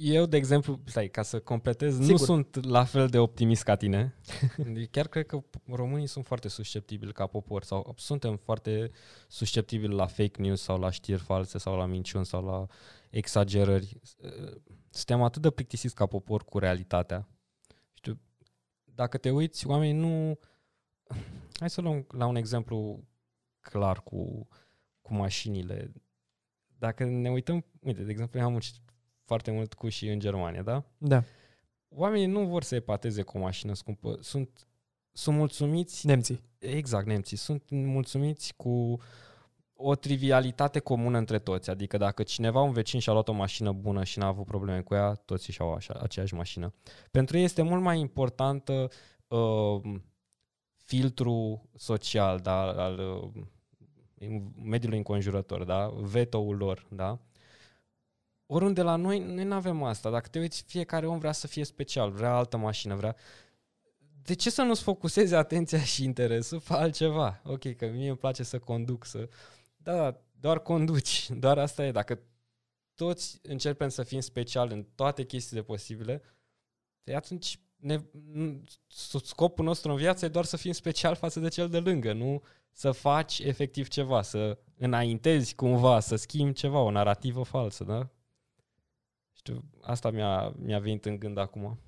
[0.00, 2.04] Eu, de exemplu, stai, ca să completez, Sigur.
[2.04, 2.18] Sigur.
[2.20, 4.14] nu sunt la fel de optimist ca tine.
[4.90, 8.90] Chiar cred că românii sunt foarte susceptibili ca popor sau suntem foarte
[9.28, 12.66] susceptibili la fake news sau la știri false sau la minciuni sau la
[13.10, 14.00] exagerări.
[14.90, 17.28] Suntem atât de plictisiți ca popor cu realitatea.
[17.92, 18.20] Știu,
[18.84, 20.38] dacă te uiți, oamenii nu...
[21.58, 23.04] Hai să luăm la un exemplu
[23.60, 24.48] clar cu,
[25.00, 25.92] cu mașinile.
[26.78, 28.74] Dacă ne uităm, uite, de exemplu, eu am muncit
[29.28, 30.84] foarte mult cu și în Germania, da?
[30.98, 31.22] Da.
[31.88, 34.18] Oamenii nu vor să epateze cu o mașină scumpă.
[34.20, 34.66] Sunt,
[35.12, 36.40] sunt mulțumiți, Nemții.
[36.58, 38.98] exact, nemții, sunt mulțumiți cu
[39.80, 41.70] o trivialitate comună între toți.
[41.70, 44.94] Adică dacă cineva, un vecin, și-a luat o mașină bună și n-a avut probleme cu
[44.94, 46.74] ea, toți și-au așa, aceeași mașină.
[47.10, 48.88] Pentru ei este mult mai importantă
[49.28, 49.80] uh,
[50.76, 53.42] filtru social da, al uh,
[54.62, 55.88] mediului înconjurător, da?
[56.00, 56.86] vetoul lor.
[56.90, 57.18] Da?
[58.50, 60.10] Oriunde la noi, noi nu avem asta.
[60.10, 63.16] Dacă te uiți, fiecare om vrea să fie special, vrea altă mașină, vrea...
[64.22, 67.40] De ce să nu-ți focusezi atenția și interesul pe altceva?
[67.44, 69.28] Ok, că mie îmi place să conduc, să...
[69.76, 71.92] Da, da, doar conduci, doar asta e.
[71.92, 72.20] Dacă
[72.94, 76.22] toți începem să fim speciali în toate chestiile posibile,
[77.02, 78.62] de atunci ne, n-
[79.22, 82.42] scopul nostru în viață e doar să fim special față de cel de lângă, nu
[82.72, 88.08] să faci efectiv ceva, să înaintezi cumva, să schimbi ceva, o narativă falsă, da?
[89.38, 91.78] Știu, asta mi-a, mi-a venit în gând acum.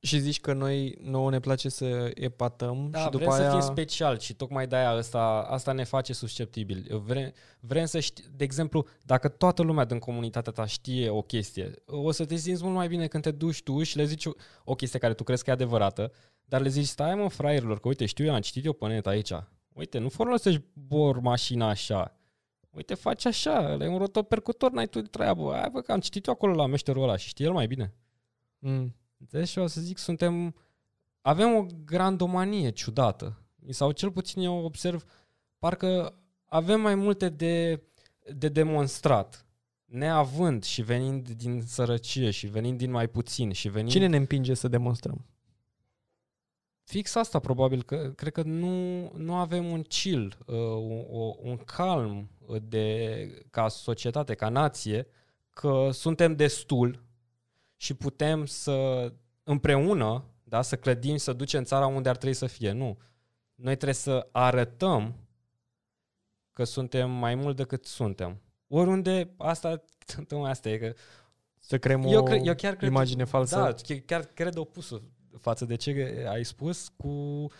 [0.00, 3.50] Și zici că noi nouă ne place să epatăm Da, și după vrem aia...
[3.50, 7.00] să fim special și tocmai de-aia asta, asta ne face susceptibili.
[7.04, 11.74] Vrem, vrem să știi, de exemplu, dacă toată lumea din comunitatea ta știe o chestie,
[11.86, 14.30] o să te simți mult mai bine când te duci tu și le zici o,
[14.64, 16.12] o chestie care tu crezi că e adevărată,
[16.44, 19.06] dar le zici, stai mă, fraierilor, că uite, știu eu, am citit eu pe net
[19.06, 19.32] aici.
[19.72, 22.16] Uite, nu folosești bor mașina așa.
[22.76, 25.54] Uite, faci așa, ăla e un rotopercutor, n-ai tu de treabă.
[25.54, 27.94] Hai bă, că am citit eu acolo la meșterul ăla și știe el mai bine.
[28.58, 28.94] Mm.
[29.18, 29.50] Înțelegi?
[29.50, 30.54] Și o să zic, suntem...
[31.20, 33.42] Avem o grandomanie ciudată.
[33.68, 35.04] Sau cel puțin eu observ,
[35.58, 37.82] parcă avem mai multe de,
[38.34, 39.46] de demonstrat.
[39.84, 43.90] Neavând și venind din sărăcie și venind din mai puțin și venind...
[43.90, 45.24] Cine ne împinge să demonstrăm?
[46.82, 51.56] Fix asta probabil, că cred că nu, nu avem un chill, uh, un, o, un
[51.56, 52.28] calm
[52.62, 55.06] de, ca societate, ca nație,
[55.50, 57.04] că suntem destul
[57.76, 62.72] și putem să împreună da, să clădim, să ducem țara unde ar trebui să fie.
[62.72, 62.98] Nu.
[63.54, 65.14] Noi trebuie să arătăm
[66.52, 68.40] că suntem mai mult decât suntem.
[68.68, 69.82] Oriunde, asta,
[70.28, 70.92] tocmai asta e că
[71.58, 73.56] Să creăm eu, o cre- eu chiar cred imagine falsă?
[73.56, 75.02] Da, ch- chiar cred opusul
[75.38, 77.50] față de ce ai spus cu uh,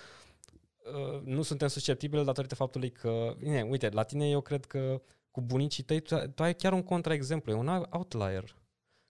[1.24, 5.82] nu suntem susceptibili datorită faptului că, bine, uite, la tine eu cred că cu bunicii
[5.82, 8.56] tăi, tu, tu ai chiar un contraexemplu, e un outlier.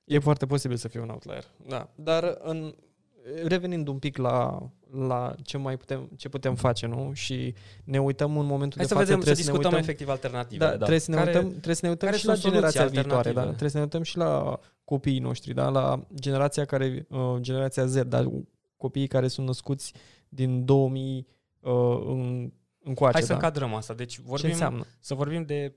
[0.05, 1.89] E foarte posibil să fie un outlier, da.
[1.95, 2.74] Dar în,
[3.45, 7.11] revenind un pic la, la ce mai putem, ce putem face, nu?
[7.12, 7.55] Și
[7.85, 9.79] ne uităm în momentul Hai de să față, vedem, să trebuie să ne discutăm uităm,
[9.83, 10.64] efectiv alternative.
[10.64, 12.43] da, Da, trebuie să ne Care- uităm, trebuie să ne uităm care și la sunt
[12.53, 13.41] soluții generația viitoare, da?
[13.41, 13.57] alternative?
[13.57, 15.68] Trebuie să ne uităm și la copiii noștri, da?
[15.68, 18.31] La generația care uh, generația Z, dar
[18.77, 19.93] copiii care sunt născuți
[20.29, 21.27] din 2000
[21.71, 22.53] uh, în
[22.83, 23.35] încoace, Hai să da?
[23.35, 23.95] încadrăm asta.
[23.95, 24.85] Deci Ce vorbim, înseamnă?
[25.01, 25.75] să vorbim de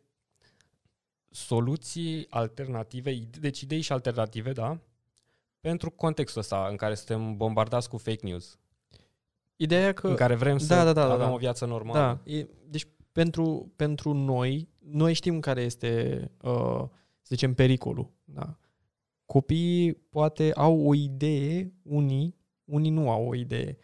[1.30, 4.80] soluții alternative, ide- deci idei și alternative, da?
[5.60, 8.60] Pentru contextul ăsta în care suntem bombardați cu fake news,
[9.62, 11.34] Ideea e că în care vrem să da, da, da, da, avem da.
[11.34, 12.00] o viață normală.
[12.00, 16.84] Da, e, deci pentru, pentru noi, noi știm care este, uh,
[17.22, 18.12] să zicem, pericolul.
[18.24, 18.58] Da?
[19.26, 23.78] Copiii poate au o idee, unii, unii nu au o idee.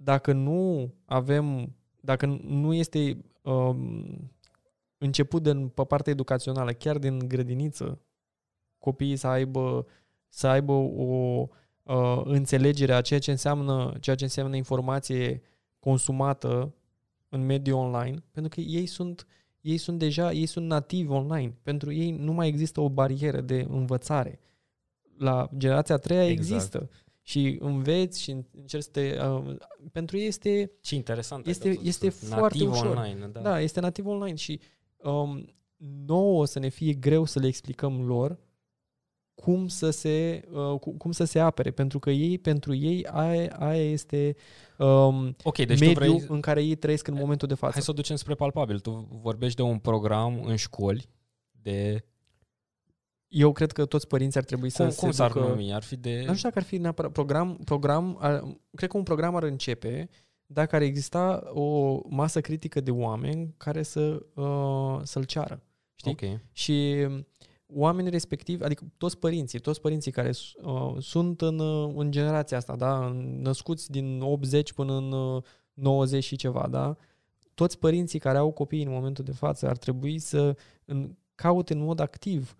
[0.00, 4.30] Dacă nu avem, dacă nu este um,
[4.98, 8.00] început de, pe partea educațională, chiar din grădiniță,
[8.78, 9.86] copiii să aibă,
[10.28, 11.46] să aibă o
[11.82, 15.42] uh, înțelegere a ceea ce înseamnă, ceea ce înseamnă informație
[15.78, 16.74] consumată
[17.28, 19.26] în mediul online, pentru că ei sunt,
[19.60, 21.54] ei sunt deja, ei sunt nativi online.
[21.62, 24.40] Pentru ei nu mai există o barieră de învățare.
[25.18, 26.38] La generația a treia Exact.
[26.38, 26.90] există.
[27.28, 29.18] Și înveți și încerci să te...
[29.22, 29.56] Uh,
[29.92, 31.46] pentru ei este, Ce interesant.
[31.46, 32.86] Este- ai dat este să- foarte nativ ușor.
[32.96, 33.20] online.
[33.20, 33.26] Da.
[33.26, 33.40] da.
[33.40, 34.60] da, este nativ online și
[34.96, 35.54] um,
[36.06, 38.38] nouă să ne fie greu să le explicăm lor
[39.34, 43.56] cum să se, uh, cu- cum să se apere, pentru că ei, pentru ei, aia,
[43.58, 44.36] aia este
[44.78, 47.72] um, Ok, deci mediul tu vrei, în care ei trăiesc în momentul de față.
[47.72, 48.78] hai să o ducem spre palpabil.
[48.80, 51.08] Tu vorbești de un program în școli
[51.62, 52.04] de...
[53.28, 55.46] Eu cred că toți părinții ar trebui să Cum, se cum s-ar ducă...
[55.46, 55.72] numi?
[55.72, 56.22] Ar fi de...
[56.26, 60.08] Nu știu dacă ar fi neapărat program, program ar, cred că un program ar începe
[60.46, 65.62] dacă ar exista o masă critică de oameni care să, uh, să-l ceară.
[65.94, 66.10] Știi?
[66.10, 66.40] Ok.
[66.52, 67.06] Și
[67.66, 70.30] oamenii respectivi, adică toți părinții, toți părinții care
[70.62, 75.42] uh, sunt în, uh, în generația asta, da, în- născuți din 80 până în uh,
[75.72, 76.96] 90 și ceva, da,
[77.54, 81.78] toți părinții care au copii în momentul de față ar trebui să în, caute în
[81.80, 82.56] mod activ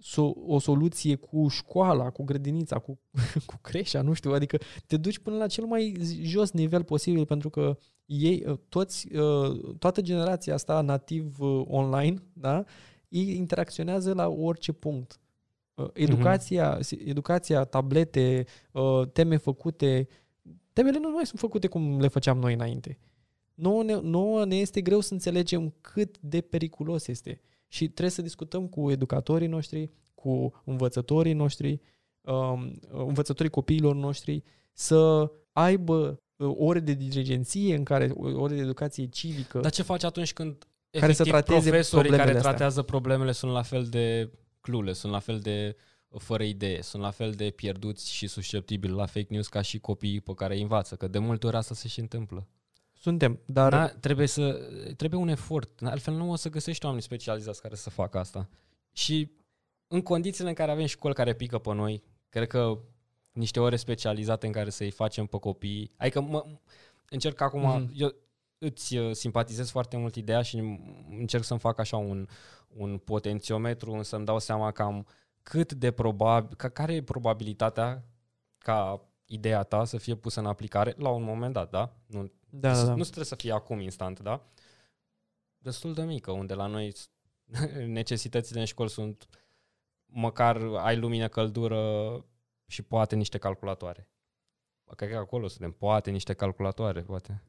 [0.00, 2.98] so, o soluție cu școala, cu grădinița, cu,
[3.46, 7.50] cu creșa, nu știu, adică te duci până la cel mai jos nivel posibil pentru
[7.50, 12.64] că ei, uh, toți, uh, toată generația asta nativ uh, online, da,
[13.08, 15.20] ei interacționează la orice punct.
[15.74, 20.08] Uh, Educația, educația, tablete, uh, teme făcute,
[20.72, 22.98] temele nu mai sunt făcute cum le făceam noi înainte.
[23.54, 27.40] Nouă ne, nouă ne este greu să înțelegem cât de periculos este.
[27.68, 31.80] Și trebuie să discutăm cu educatorii noștri, cu învățătorii noștri,
[32.20, 34.42] um, învățătorii copiilor noștri,
[34.72, 39.60] să aibă uh, ore de dirigenție în care, ore de educație civică.
[39.60, 42.50] Dar ce faci atunci când Care să efectiv, trateze profesorii care problemele astea?
[42.50, 45.76] tratează problemele sunt la fel de clule, sunt la fel de
[46.18, 50.20] fără idee, sunt la fel de pierduți și susceptibili la fake news ca și copiii
[50.20, 52.46] pe care îi învață, că de multe ori asta se și întâmplă.
[53.08, 54.52] Suntem, dar Da, trebuie, să,
[54.96, 58.48] trebuie un efort, altfel nu o să găsești oameni specializați care să facă asta.
[58.92, 59.30] Și
[59.86, 62.78] în condițiile în care avem școli care pică pe noi, cred că
[63.32, 66.44] niște ore specializate în care să-i facem pe copii, adică mă,
[67.08, 67.86] încerc acum, Mhm.
[67.86, 67.94] mm-hmm.
[67.94, 68.14] eu
[68.58, 70.78] îți uh, simpatizez foarte mult ideea și
[71.18, 72.26] încerc să-mi fac așa un,
[72.68, 75.06] un potențiometru, să-mi dau seama cam
[75.42, 78.04] cât de probabil, ca, care e probabilitatea
[78.58, 81.96] ca ideea ta să fie pusă în aplicare la un moment dat, da?
[82.06, 82.94] Nu, da, da, da.
[82.94, 84.46] nu trebuie să fie acum instant, da?
[85.58, 87.10] Destul de mică, unde la noi s-
[87.86, 89.26] necesitățile în școli sunt
[90.06, 92.24] măcar ai lumină, căldură
[92.66, 94.08] și poate niște calculatoare.
[94.84, 97.42] Bă, Cred că acolo suntem, poate niște calculatoare, poate.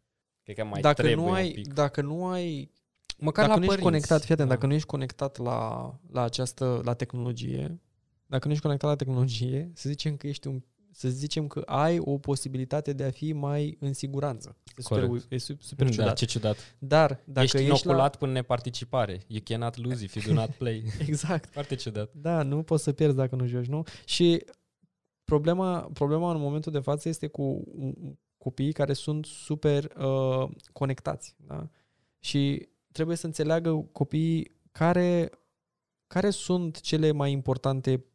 [0.44, 1.74] Cred că mai dacă trebuie nu un ai, pic.
[1.74, 2.72] dacă nu ai,
[3.18, 3.84] Măcar dacă la nu ești părinți.
[4.08, 4.54] conectat, fii atent, Da.
[4.56, 7.82] dacă nu ești conectat la, la această, la tehnologie,
[8.26, 12.00] dacă nu ești conectat la tehnologie, să zicem că ești un să zicem că ai
[12.00, 14.56] o posibilitate de a fi mai în siguranță.
[14.78, 15.32] E super, Corect.
[15.32, 16.16] e su- super da, ciudat.
[16.16, 16.76] ce ciudat.
[16.80, 18.18] Dar dacă ești ești, inoculat la...
[18.20, 19.24] până neparticipare.
[19.28, 20.84] You cannot lose if you do not play.
[21.08, 21.50] Exact.
[21.52, 22.12] Foarte ciudat.
[22.14, 23.84] Da, nu poți să pierzi dacă nu joci, nu?
[24.06, 24.44] Și
[25.24, 27.64] problema, problema în momentul de față este cu
[28.38, 31.36] copiii care sunt super uh, conectați.
[31.38, 31.70] Da?
[32.20, 35.30] Și trebuie să înțeleagă copiii care,
[36.08, 38.06] care sunt cele mai importante,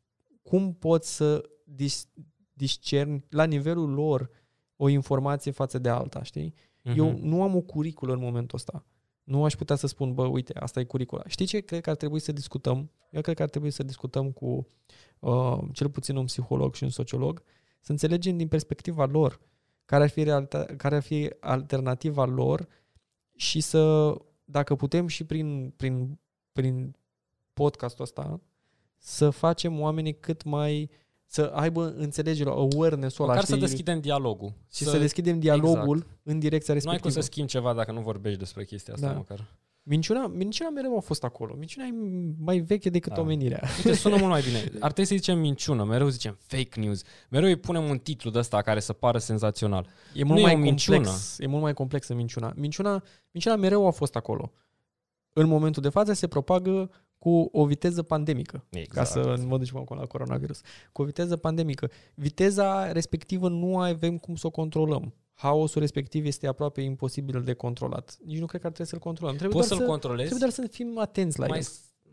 [0.42, 2.08] cum pot să dis,
[2.54, 4.30] discerni la nivelul lor
[4.76, 6.54] o informație față de alta, știi?
[6.82, 6.98] Mhm.
[6.98, 8.86] Eu nu am o curiculă în momentul ăsta.
[9.24, 11.22] Nu aș putea să spun, bă, uite, asta e curicula.
[11.26, 12.90] Știi ce cred că ar trebui să discutăm?
[13.10, 14.68] Eu cred că ar trebui să discutăm cu
[15.18, 17.42] uh, cel puțin un psiholog și un sociolog,
[17.80, 19.40] să înțelegem din perspectiva lor
[19.84, 22.68] care ar fi, realita- care ar fi alternativa lor
[23.36, 26.18] și să, dacă putem și prin, prin
[26.54, 26.96] prin
[27.52, 28.40] podcastul ăsta,
[28.98, 30.90] să facem oamenii cât mai
[31.26, 33.66] să aibă înțelegere, awareness-ul ăla, Măcar să știi?
[33.66, 34.52] deschidem dialogul.
[34.72, 36.18] și să, deschidem dialogul Exact.
[36.22, 37.20] în direcția Nu ai cum respectivă.
[37.24, 39.12] să schimbi ceva dacă nu vorbești despre chestia asta Da.
[39.12, 39.46] măcar.
[39.86, 41.54] Minciuna, minciuna mereu a fost acolo.
[41.58, 41.94] Minciuna e
[42.38, 43.20] mai veche decât Da.
[43.20, 43.62] omenirea.
[43.76, 44.58] Uite, sună mult mai bine.
[44.58, 47.02] Ar trebui să zicem minciună, mereu zicem fake news.
[47.28, 49.86] Mereu îi punem un titlu de ăsta care să pară senzațional.
[50.14, 50.96] E mult Nu e mai o minciună.
[50.96, 51.36] complex.
[51.38, 52.52] E mult mai complexă minciuna.
[52.56, 53.02] Minciuna.
[53.30, 54.52] Minciuna mereu a fost acolo.
[55.32, 56.90] În momentul de față se propagă
[57.24, 58.64] cu o viteză pandemică.
[58.70, 58.94] Exact.
[58.94, 60.60] Ca să nu mă ducem acum la coronavirus.
[60.92, 61.90] Cu o viteză pandemică.
[62.14, 65.14] Viteza respectivă nu avem cum să o controlăm.
[65.34, 68.18] Haosul respectiv este aproape imposibil de controlat.
[68.24, 69.36] Nici nu cred că ar trebui să-l controlăm.
[69.36, 71.64] Trebuie Poți doar să-l să, controlezi trebuie doar să fim atenți la mai, el.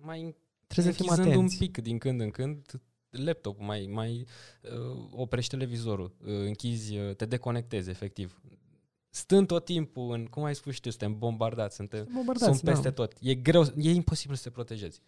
[0.02, 0.36] mai
[0.68, 1.54] Trebuie să fim închizând atenți.
[1.54, 4.26] un pic din când în când laptopul, mai, mai
[4.62, 8.42] uh, oprești televizorul, uh, închizi, uh, te deconectezi efectiv.
[9.14, 12.90] Stând tot timpul în, cum ai spus și tu, suntem bombardați, suntem, Bombardați, sunt peste
[12.90, 12.94] da.
[12.94, 13.14] tot.
[13.22, 15.02] E greu, e imposibil să te protejezi.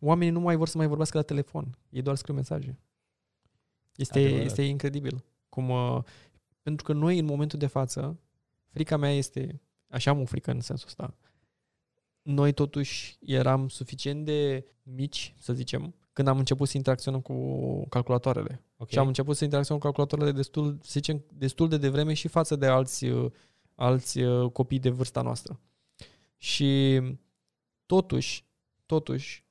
[0.00, 1.78] Oamenii nu mai vor să mai vorbească la telefon.
[1.90, 2.78] Ei doar scriu mesaje.
[3.96, 4.44] Este, Adevărat.
[4.44, 5.24] este incredibil.
[5.48, 6.02] Cum, uh,
[6.62, 8.20] pentru că noi, în momentul de față,
[8.68, 11.14] frica mea este, așa am o frică în sensul ăsta,
[12.22, 18.64] noi totuși eram suficient de mici, să zicem, când am început să interacționăm cu calculatoarele.
[18.76, 18.92] Okay?
[18.92, 22.56] Și am început să interacționăm cu calculatoarele destul, să zicem, destul de devreme și față
[22.56, 23.30] de alți, uh,
[23.74, 25.60] alți uh, copii de vârsta noastră.
[26.36, 27.00] Și
[27.86, 28.44] totuși,
[28.86, 29.44] totuși,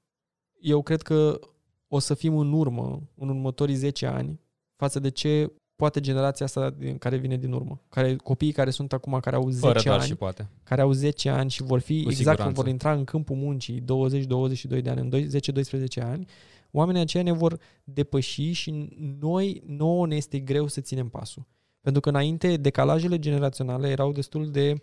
[0.62, 1.40] eu cred că
[1.88, 4.40] o să fim în urmă, în următorii 10 ani,
[4.76, 7.82] față de ce poate generația asta din, care vine din urmă.
[7.90, 10.50] Care, copiii care sunt acum, care au 10 Fără doar ani, și poate.
[10.64, 12.62] care au 10 ani și vor fi, Cu exact când siguranță.
[12.62, 16.28] vor intra în câmpul muncii 20-22 de ani, în doi- 10-12 ani,
[16.76, 21.46] oamenii aceia ne vor depăși și noi, nouă ne este greu să ținem pasul.
[21.82, 24.82] Pentru că înainte decalajele generaționale erau destul de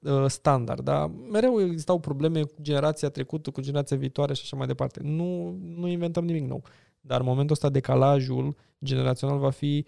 [0.00, 4.66] uh, standard, dar mereu existau probleme cu generația trecută, cu generația viitoare și așa mai
[4.66, 5.00] departe.
[5.02, 6.62] Nu, nu inventăm nimic nou.
[7.00, 9.86] Dar în momentul ăsta decalajul generațional va fi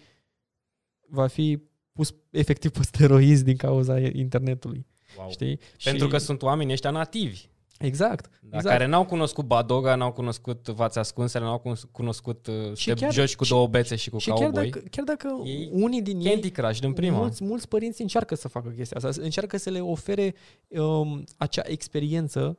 [1.09, 1.63] va fi
[1.93, 4.87] pus efectiv pe steroizi din cauza internetului.
[5.19, 5.31] Wow.
[5.31, 5.61] Știi?
[5.85, 6.11] Pentru și...
[6.11, 7.49] că sunt oameni ăștia nativi.
[7.79, 8.31] Exact.
[8.41, 8.77] Da, exact.
[8.77, 13.01] Care n-au cunoscut Badoga, n-au cunoscut Vați Ascunsele, n-au cunos- cunoscut uh, Și să te
[13.01, 14.71] chiar- joci cu și- două bețe și cu și chiar cowboy.
[14.71, 17.17] dacă, chiar dacă Ei- unii din ei, Candy Crush din prima.
[17.19, 20.35] mulți, mulți părinți încearcă să facă chestia asta, încearcă să le ofere
[20.69, 22.59] um, acea experiență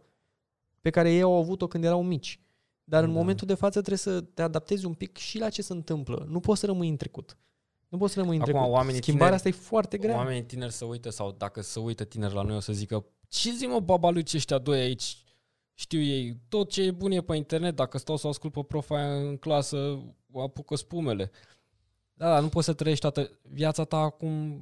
[0.81, 2.39] pe care ei au avut-o când erau mici.
[2.83, 3.17] Dar în Da.
[3.19, 6.25] momentul de față trebuie să te adaptezi un pic și la ce se întâmplă.
[6.29, 7.37] Nu poți să rămâi în trecut.
[7.87, 8.71] Nu poți să rămâi în Acum, trecut.
[8.73, 10.15] oamenii Schimbarea tineri- asta e foarte grea.
[10.15, 13.51] Oamenii tineri să uită sau dacă să uită tineri la noi o să zică ce
[13.51, 15.17] zi mă baba lui ce ăștia doi aici
[15.73, 18.95] știu ei, tot ce e bun e pe internet, dacă stau să ascult pe profa
[18.95, 19.99] aia în clasă,
[20.31, 21.31] o apucă spumele.
[22.13, 24.61] Da, da, nu poți să trăiești toată viața ta acum,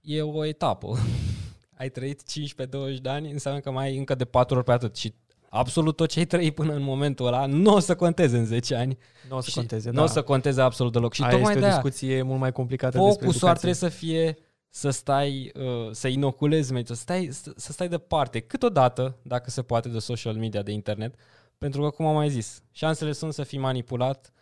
[0.00, 0.96] e o etapă.
[1.78, 4.96] ai trăit 15-20 de ani, înseamnă că mai ai încă de 4 ori pe atât
[4.96, 5.14] și
[5.48, 8.74] absolut tot ce ai trăit până în momentul ăla nu o să conteze în 10
[8.74, 8.98] ani.
[9.28, 10.02] Nu o să Și conteze, nu da.
[10.02, 11.12] o să conteze absolut deloc.
[11.12, 13.72] Și Aia tocmai este de o discuție mult mai complicată despre Focusul ar educație.
[13.72, 14.36] trebui să fie
[14.74, 19.62] să stai, uh, să inoculezi mediul, să stai, să, să stai departe, câteodată, dacă se
[19.62, 21.14] poate, de social media, de internet,
[21.58, 24.32] pentru că, cum am mai zis, șansele sunt să fii manipulat,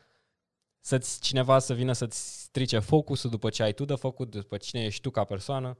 [0.80, 4.84] să-ți cineva să vină să-ți strice focusul după ce ai tu de făcut, după cine
[4.84, 5.78] ești tu ca persoană.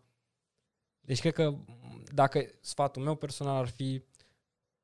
[1.00, 1.54] Deci cred că
[2.12, 4.02] dacă sfatul meu personal ar fi,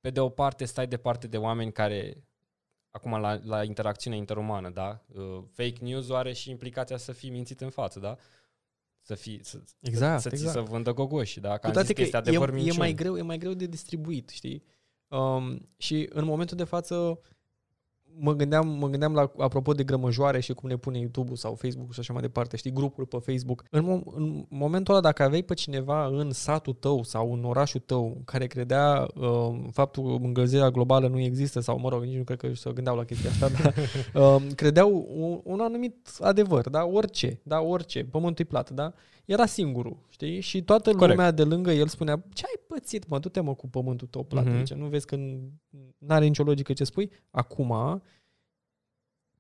[0.01, 2.25] pe de o parte, stai departe de oameni care,
[2.91, 5.05] acum la, la interacțiune interumană, da?
[5.07, 8.17] Uh, fake news are și implicația să fii mințit în față, da?
[9.07, 10.53] Să fii, să, Exact, să, exact.
[10.53, 11.53] să vândă gogoși, da?
[11.53, 12.79] Că Cu am toate zis că este e, adevăr e, minciuni.
[12.79, 14.63] mai greu, e mai greu de distribuit, știi?
[15.09, 17.21] Um, și în momentul de față
[18.19, 21.93] mă gândeam, mă gândeam la, apropo de grămăjoare și cum ne pune YouTube-ul sau Facebook
[21.93, 23.65] și așa mai departe, știi, grupuri pe Facebook.
[23.71, 27.81] În, mo- în momentul ăla, dacă aveai pe cineva în satul tău sau în orașul
[27.87, 32.25] tău care credea um, faptul că încălzirea globală nu există sau, mă rog, nici nu
[32.25, 33.75] cred că se gândeau la chestia asta, dar
[34.23, 36.85] um, credeau un, un anumit adevăr, da?
[36.85, 37.61] Orice, da?
[37.61, 38.93] Orice, pământul e plat, da?
[39.27, 40.41] Era singurul, știi?
[40.41, 41.11] Și toată Corect.
[41.11, 44.45] lumea de lângă el spunea, ce ai pățit, mă, du-te mă cu pământul tău plat
[44.45, 44.55] Mhm.
[44.55, 45.51] aici, nu vezi că nu
[46.07, 47.11] are nicio logică ce spui?
[47.31, 48.03] Acum,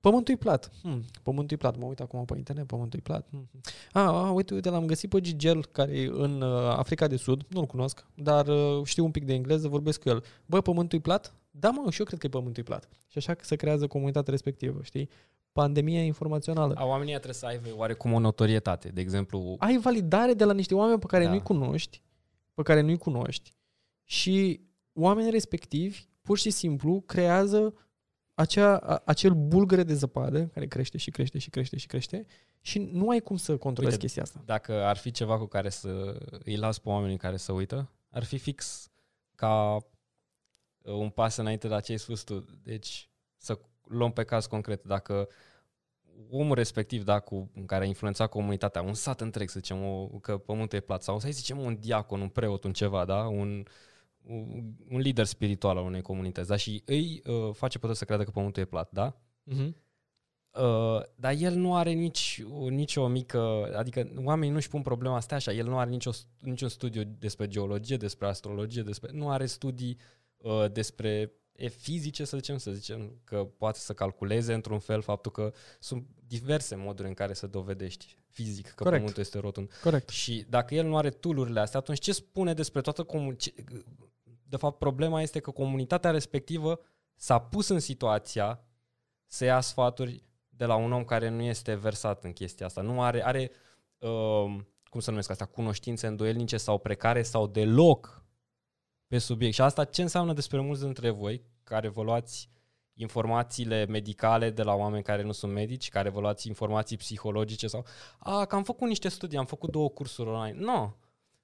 [0.00, 0.70] pământul e plat.
[0.82, 3.26] Hmm, pământul e plat, mă uit acum pe internet, pământul e plat.
[3.30, 3.48] Hmm.
[3.92, 7.42] A, a, uite, uite, l-am găsit pe Gigel, care e în uh, Africa de Sud,
[7.48, 10.24] nu-l cunosc, dar uh, știu un pic de engleză, vorbesc cu el.
[10.46, 11.34] Bă, pământul e plat?
[11.58, 12.88] Da, mă, și eu cred că e pământul e plat.
[13.06, 15.08] Și așa că se creează comunitatea respectivă, știi?
[15.52, 16.74] Pandemia informațională.
[16.74, 18.88] A, oamenii trebuie să aibă oarecum o notorietate.
[18.88, 21.30] De exemplu, ai validare de la niște oameni pe care Da.
[21.30, 22.02] nu-i cunoști,
[22.54, 23.52] pe care nu-i cunoști
[24.04, 24.60] și
[24.92, 27.74] oamenii respectivi pur și simplu creează
[28.34, 32.26] acea, a- acel bulgăre de zăpadă care crește și crește și crește și crește
[32.60, 34.42] și nu ai cum să controlezi Uite, chestia asta.
[34.44, 38.24] dacă ar fi ceva cu care să îi las pe oamenii care să uită, ar
[38.24, 38.88] fi fix
[39.34, 39.82] ca uh,
[40.86, 42.44] un pas înainte la ce ai spus tu.
[42.62, 43.58] Deci să
[43.88, 44.84] luăm pe caz concret.
[44.84, 45.28] Dacă
[46.30, 50.38] omul respectiv, da, cu, care a influențat comunitatea, un sat întreg, să zicem, o, că
[50.38, 53.64] pământul e plat, sau să zicem un diacon, un preot, un ceva, da, un,
[54.22, 58.04] un, un lider spiritual al unei comunități, da, și îi uh, face pe toți să
[58.04, 59.16] creadă că pământul e plat, da?
[59.52, 59.84] Uh-huh.
[60.50, 65.34] Uh, dar el nu are nici, nici o mică, adică oamenii nu-și pun problema asta
[65.34, 66.10] așa, el nu are nicio,
[66.40, 70.25] niciun studiu despre geologie, despre astrologie, despre, nu are studii uh,
[70.72, 75.52] despre e fizice, să zicem, să zicem că poate să calculeze într-un fel faptul că
[75.80, 78.96] sunt diverse moduri în care să dovedești fizic că Corect.
[78.96, 79.70] Pământul este rotund.
[79.82, 80.08] Corect.
[80.08, 83.64] Și dacă el nu are tool astea, atunci ce spune despre toată comunitatea?
[84.48, 86.80] De fapt, problema este că comunitatea respectivă
[87.14, 88.60] s-a pus în situația
[89.26, 92.80] să ia sfaturi de la un om care nu este versat în chestia asta.
[92.80, 93.50] Nu are, are
[93.98, 98.25] uh, cum să numesc asta, cunoștințe îndoielnice sau precare sau deloc
[99.06, 99.54] pe subiect.
[99.54, 102.48] Și asta ce înseamnă despre mulți dintre voi care vă luați
[102.94, 107.84] informațiile medicale de la oameni care nu sunt medici, care vă luați informații psihologice sau
[108.18, 110.58] a, că am făcut niște studii, am făcut două cursuri online.
[110.58, 110.64] Nu.
[110.64, 110.92] No.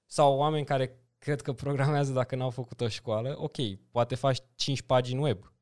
[0.06, 3.34] Sau oameni care cred că programează dacă n-au făcut o școală.
[3.38, 3.56] Ok,
[3.90, 5.52] poate faci 5 pagini web.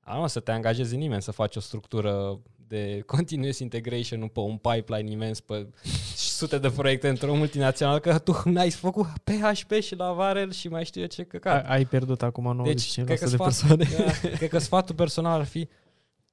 [0.00, 2.40] A, nu, să te angajezi nimeni să faci o structură
[2.72, 5.66] de continuous integration pe un pipeline imens pe
[6.14, 10.84] sute de proiecte într-o multinațională, că tu n-ai făcut PHP și la Varel și mai
[10.84, 11.68] știu eu ce căcat.
[11.68, 13.88] Ai pierdut acum 95% Deci, cred că, de sfat, persoane.
[13.96, 15.68] da, cred că sfatul personal ar fi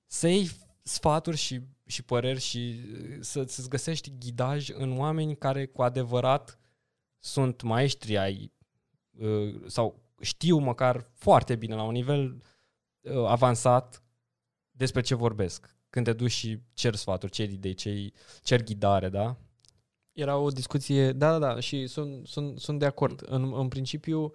[0.06, 0.50] să iei
[0.84, 2.80] sfaturi și, și păreri și
[3.20, 6.60] să, să-ți găsești ghidaj în oameni care cu adevărat
[7.20, 8.52] sunt maestri ai
[9.68, 12.44] sau știu măcar foarte bine la un nivel
[13.28, 14.04] avansat
[14.72, 15.78] despre ce vorbesc.
[15.90, 17.94] Când te duci și cer sfaturi, cer idei, cer,
[18.42, 19.38] cer ghidare, da?
[20.14, 23.22] Era o discuție, da, da, da, și sunt, sunt, sunt de acord.
[23.26, 24.34] În, în principiu,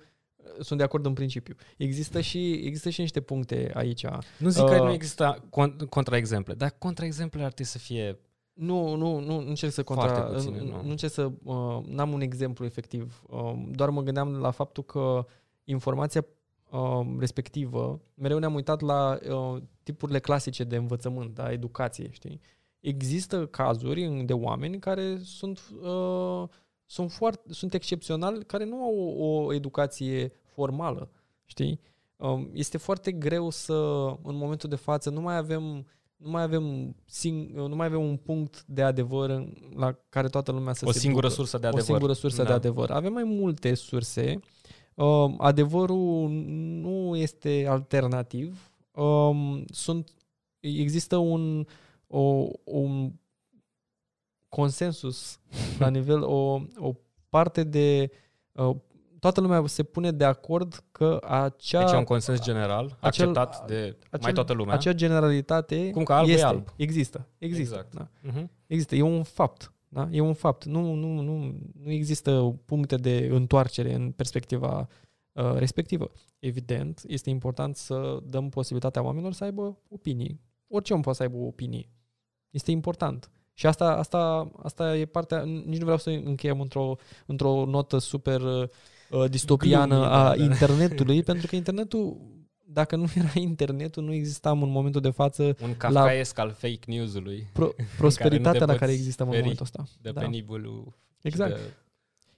[0.60, 1.54] sunt de acord în principiu.
[1.76, 4.04] Există și, există și niște puncte aici.
[4.38, 5.48] Nu zic uh, că nu există
[5.88, 8.18] contraexemple, dar contraexemplele ar trebui să fie
[8.54, 10.82] nu, nu, nu, nu încerc să contra, puține, nu.
[10.82, 15.26] nu încerc să, uh, n-am un exemplu efectiv, uh, doar mă gândeam la faptul că
[15.64, 16.32] informația uh,
[17.18, 22.40] respectivă, mereu ne-am uitat la uh, tipurile clasice de învățământ, da, educație, știi?
[22.80, 26.48] Există cazuri de oameni care sunt, uh,
[26.86, 31.10] sunt, foarte, sunt excepționali, care nu au o, o educație formală,
[31.44, 31.80] știi?
[32.16, 33.74] Uh, este foarte greu să,
[34.22, 38.16] în momentul de față, nu mai avem nu mai avem sing- nu mai avem un
[38.16, 41.38] punct de adevăr la care toată lumea să o se singură ducă.
[41.38, 41.82] sursă de adevăr.
[41.82, 42.48] O singură sursă da.
[42.48, 42.90] de adevăr.
[42.90, 44.40] Avem mai multe surse.
[44.94, 46.28] Uh, adevărul
[46.80, 48.70] nu este alternativ.
[48.90, 50.10] Um, sunt
[50.60, 51.66] există un
[52.06, 53.12] o, un
[54.48, 55.40] consensus
[55.78, 56.94] la nivel o, o
[57.28, 58.10] parte de
[58.52, 58.76] uh,
[59.24, 61.84] toată lumea se pune de acord că acea...
[61.84, 64.74] Deci e un consens general, acel, acceptat de acel, mai toată lumea.
[64.74, 66.68] Acea generalitate Cum că alb este, e alb.
[66.76, 67.74] Există, există.
[67.74, 67.94] Exact.
[67.94, 68.08] Da.
[68.30, 68.46] Uh-huh.
[68.66, 69.72] Există, e un fapt.
[69.94, 70.08] Da?
[70.10, 70.64] E un fapt.
[70.64, 74.88] Nu, nu, nu, nu există puncte de întoarcere în perspectiva
[75.32, 76.10] uh, respectivă.
[76.38, 80.40] Evident, este important să dăm posibilitatea oamenilor să aibă opinii.
[80.66, 81.90] Orice om poate să aibă opinii.
[82.50, 83.30] Este important.
[83.52, 88.40] Și asta, asta, asta e partea, nici nu vreau să încheiem într-o, într-o notă super
[88.40, 90.42] uh, distopiană Glumii, a da, da.
[90.42, 92.16] internetului, pentru că internetul,
[92.66, 97.48] dacă nu era internetul, nu existam în momentul de față Un kafkaesc al fake news-ului
[97.52, 99.84] pro, prosperitatea la poți care existăm în feri momentul ăsta.
[100.02, 100.20] de Da.
[100.20, 100.92] penibilul.
[101.22, 101.56] Exact.
[101.56, 101.72] și De,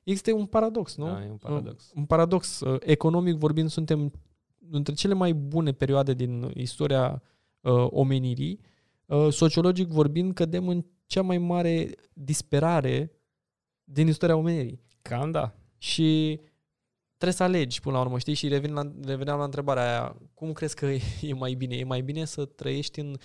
[0.03, 1.05] Este un paradox, nu?
[1.05, 1.91] Da, e un paradox.
[1.95, 2.61] Un paradox.
[2.61, 4.13] Uh, Economic vorbind, suntem
[4.71, 7.23] între cele mai bune perioade din istoria
[7.61, 8.61] uh, omenirii.
[9.07, 13.13] Uh, sociologic vorbind, cădem în cea mai mare disperare
[13.85, 14.81] din istoria omenirii.
[15.03, 15.55] Cam da.
[15.79, 16.41] Și
[17.17, 18.35] trebuie să alegi până la urmă, știi?
[18.35, 20.17] Și revin la, reveneam la întrebarea aia.
[20.35, 20.87] Cum crezi că
[21.31, 21.77] e mai bine?
[21.77, 23.17] E mai bine să trăiești în,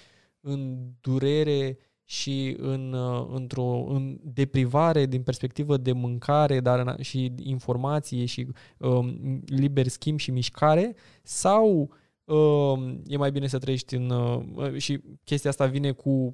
[0.41, 7.33] în durere și în, uh, într-o în deprivare din perspectivă de mâncare dar în, și
[7.37, 8.47] informație și
[8.77, 11.93] um, liber schimb și mișcare sau
[12.23, 14.09] um, e mai bine să trăiești în...
[14.09, 16.33] Uh, și chestia asta vine cu uh,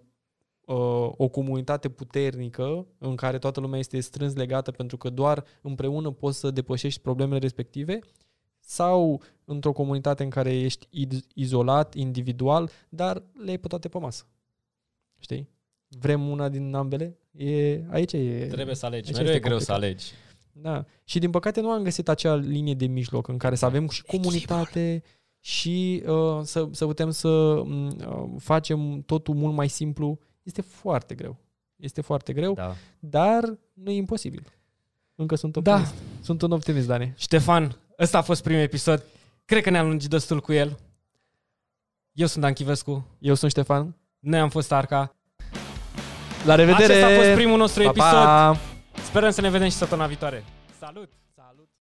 [1.17, 6.39] o comunitate puternică în care toată lumea este strâns legată pentru că doar împreună poți
[6.39, 7.99] să depășești problemele respective
[8.59, 13.97] sau într-o comunitate în care ești iz- izolat, individual, dar le ai pe toate pe
[13.97, 14.25] masă.
[15.19, 15.49] Știi?
[15.87, 17.17] Vrem una din ambele?
[17.31, 18.47] E, aici e...
[18.51, 19.07] Trebuie să alegi.
[19.07, 19.93] Aici Mereu e este greu să complicat.
[19.93, 20.11] alegi.
[20.51, 20.85] Da.
[21.03, 24.03] Și din păcate nu am găsit acea linie de mijloc în care să avem și
[24.03, 25.03] comunitate
[25.39, 30.19] și uh, să, să putem să uh, facem totul mult mai simplu.
[30.47, 31.37] Este foarte greu.
[31.75, 32.75] Este foarte greu, Da.
[32.99, 34.43] dar nu e imposibil.
[35.15, 35.71] Încă sunt Da.
[35.73, 35.93] optimist.
[36.21, 37.13] Sunt un optimist, Dani.
[37.17, 39.03] Ștefan, ăsta a fost primul episod.
[39.45, 40.79] Cred că ne-am lungit destul cu el.
[42.11, 43.05] Eu sunt Dan Chivescu.
[43.19, 43.95] Eu sunt Ștefan.
[44.19, 45.15] Noi am fost Arca.
[46.45, 46.83] La revedere!
[46.93, 48.11] Acesta a fost primul nostru pa, episod.
[48.11, 48.57] Pa!
[49.05, 50.43] Sperăm să ne vedem și săptămâna viitoare.
[50.79, 51.09] Salut!